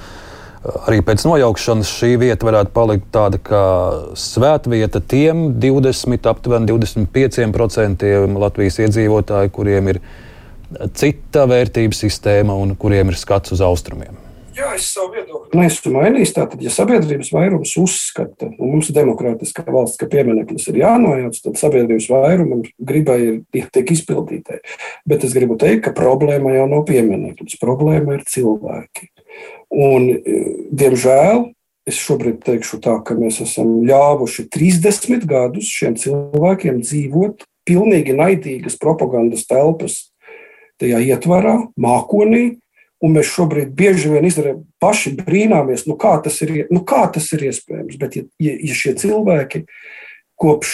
arī 0.87 0.99
pēc 1.05 1.25
nojaukšanas 1.27 1.95
šī 1.95 2.11
vieta 2.21 2.47
varētu 2.47 2.75
palikt 2.75 3.09
tāda 3.15 3.39
kā 3.39 3.63
svētvieta 4.19 5.01
tiem 5.01 5.49
20, 5.63 6.29
aptuveni 6.29 6.69
25% 6.71 8.13
Latvijas 8.43 8.79
iedzīvotāju, 8.83 9.55
kuriem 9.55 9.95
ir 9.95 10.03
cita 10.97 11.47
vērtības 11.49 12.03
sistēma 12.05 12.55
un 12.59 12.75
kuriem 12.79 13.11
ir 13.13 13.19
skats 13.19 13.55
uz 13.55 13.63
austrumiem. 13.63 14.19
Jā, 14.53 14.67
es 14.77 14.85
savu 14.93 15.15
viedokli 15.15 15.57
neesmu 15.57 15.95
mainījis. 15.95 16.33
Tātad, 16.35 16.61
ja 16.61 16.69
sabiedrības 16.73 17.31
vairums 17.33 17.71
uzskata, 17.81 18.51
un 18.51 18.75
mums 18.75 18.91
ir 18.91 18.97
demokrātiskā 18.99 19.65
valsts, 19.65 19.97
ka 19.97 20.05
piemineklis 20.11 20.67
ir 20.69 20.77
jānojauc, 20.83 21.39
tad 21.41 21.57
sabiedrības 21.57 22.09
vairumam 22.11 22.61
gribai 22.77 23.17
ir, 23.23 23.39
tiek 23.73 23.93
izpildītai. 23.95 24.59
Bet 25.09 25.25
es 25.25 25.33
gribu 25.33 25.57
teikt, 25.61 25.87
ka 25.87 25.95
problēma 25.97 26.53
jau 26.53 26.67
nav 26.69 26.85
piemineklis, 26.89 27.57
problēma 27.61 28.19
ir 28.19 28.27
cilvēki. 28.29 29.09
Un, 29.73 30.11
e, 30.13 30.37
diemžēl 30.69 31.47
es 31.89 31.97
šobrīd 32.05 32.43
teikšu 32.45 32.77
tā, 32.83 32.99
ka 33.01 33.17
mēs 33.17 33.41
esam 33.43 33.79
ļāvuši 33.89 34.47
30 34.53 35.25
gadus 35.27 35.73
šiem 35.81 35.97
cilvēkiem 35.97 36.83
dzīvot 36.85 37.47
pilnīgi 37.65 38.13
naidīgas 38.15 38.77
propagandas 38.77 39.47
telpas 39.49 40.12
tajā 40.83 40.99
ietvarā, 41.07 41.57
mākonī, 41.79 42.51
Un 43.03 43.17
mēs 43.17 43.33
šobrīd 43.35 43.73
bieži 43.75 44.13
vien 44.13 44.23
izdarām, 44.29 44.61
paši 44.79 45.11
brīnāmies, 45.17 45.83
nu 45.89 45.97
kā 45.99 46.15
tas 46.23 46.39
ir, 46.45 46.53
nu 46.71 46.85
kā 46.87 47.03
tas 47.11 47.27
ir 47.35 47.49
iespējams. 47.49 47.97
Bet, 47.99 48.15
ja, 48.15 48.23
ja, 48.39 48.75
šie 48.79 48.93
cilvēki 49.01 49.65
kopš, 50.39 50.69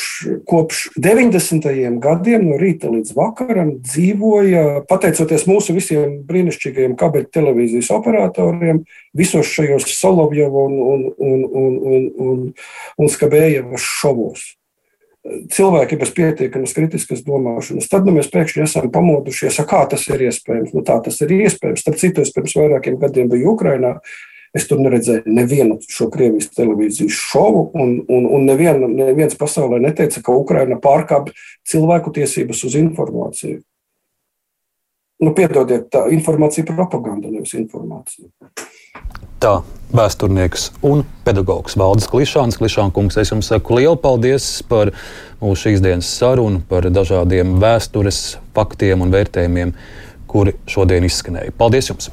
kopš 0.45 0.84
90. 1.01 1.66
gadiem, 2.03 2.45
no 2.51 2.60
rīta 2.62 2.91
līdz 2.93 3.16
vakaram, 3.18 3.72
dzīvoja, 3.82 4.84
pateicoties 4.89 5.47
mūsu 5.49 5.74
visiem 5.74 6.20
brīnišķīgajiem 6.30 6.93
kabeļu 7.01 7.32
televīzijas 7.34 7.89
operatoriem, 7.97 8.84
visos 9.18 9.49
šajos 9.49 9.89
Solovjeva 9.89 10.68
un, 10.70 10.78
un, 10.86 11.10
un, 11.18 11.43
un, 11.49 11.82
un, 11.95 12.07
un, 12.30 12.47
un 13.01 13.14
Skabējeva 13.18 13.82
šovos 13.82 14.51
cilvēki 15.26 16.00
bez 16.00 16.12
pietiekamas 16.16 16.74
kritiskas 16.76 17.22
domāšanas. 17.28 17.90
Tad 17.92 18.08
nu, 18.08 18.16
mēs 18.16 18.32
pēkšņi 18.32 18.64
esam 18.64 18.90
pamodušies, 18.94 19.60
kā 19.68 19.84
tas 19.92 20.06
ir 20.08 20.24
iespējams. 20.30 20.74
Nu, 20.76 20.84
tā 20.88 21.00
tas 21.04 21.20
ir 21.26 21.34
iespējams. 21.36 21.84
Starp 21.84 22.00
citu, 22.00 22.24
es 22.24 22.34
pirms 22.36 22.56
vairākiem 22.56 23.00
gadiem 23.02 23.32
biju 23.32 23.56
Ukrajinā. 23.56 23.98
Es 24.56 24.66
tur 24.66 24.80
neredzēju 24.82 25.30
nevienu 25.30 25.76
šo 25.86 26.08
Krievijas 26.10 26.50
televīzijas 26.56 27.14
šovu, 27.14 27.68
un, 27.78 28.00
un, 28.10 28.24
un 28.34 28.48
neviena, 28.50 28.88
neviens 28.90 29.38
pasaulē 29.38 29.78
neteica, 29.84 30.24
ka 30.26 30.34
Ukraina 30.34 30.80
pārkāpj 30.82 31.36
cilvēku 31.70 32.16
tiesības 32.16 32.64
uz 32.66 32.80
informāciju. 32.80 33.60
Nu, 35.20 35.36
piedodiet, 35.38 35.92
tā 35.94 36.08
informācija 36.16 36.64
ir 36.64 36.72
propaganda, 36.72 37.30
nevis 37.30 37.54
informācija. 37.60 38.32
Tā 39.40 39.62
vēsturnieks 39.96 40.66
un 40.84 41.06
pedagogs 41.24 41.78
Valdis 41.80 42.10
Klišāns. 42.12 42.58
Klišāns 42.60 42.92
kungs, 42.92 43.16
es 43.22 43.32
jums 43.32 43.48
saku 43.48 43.78
lielu 43.80 43.96
paldies 43.96 44.50
par 44.68 44.92
mūsu 45.40 45.70
šīs 45.70 45.84
dienas 45.86 46.10
sarunu, 46.12 46.60
par 46.68 46.90
dažādiem 46.92 47.56
vēstures 47.62 48.36
faktiem 48.58 49.06
un 49.06 49.16
vērtējumiem, 49.16 49.72
kuri 50.28 50.58
šodien 50.68 51.08
izskanēja. 51.08 51.56
Paldies 51.56 51.88
jums! 51.94 52.12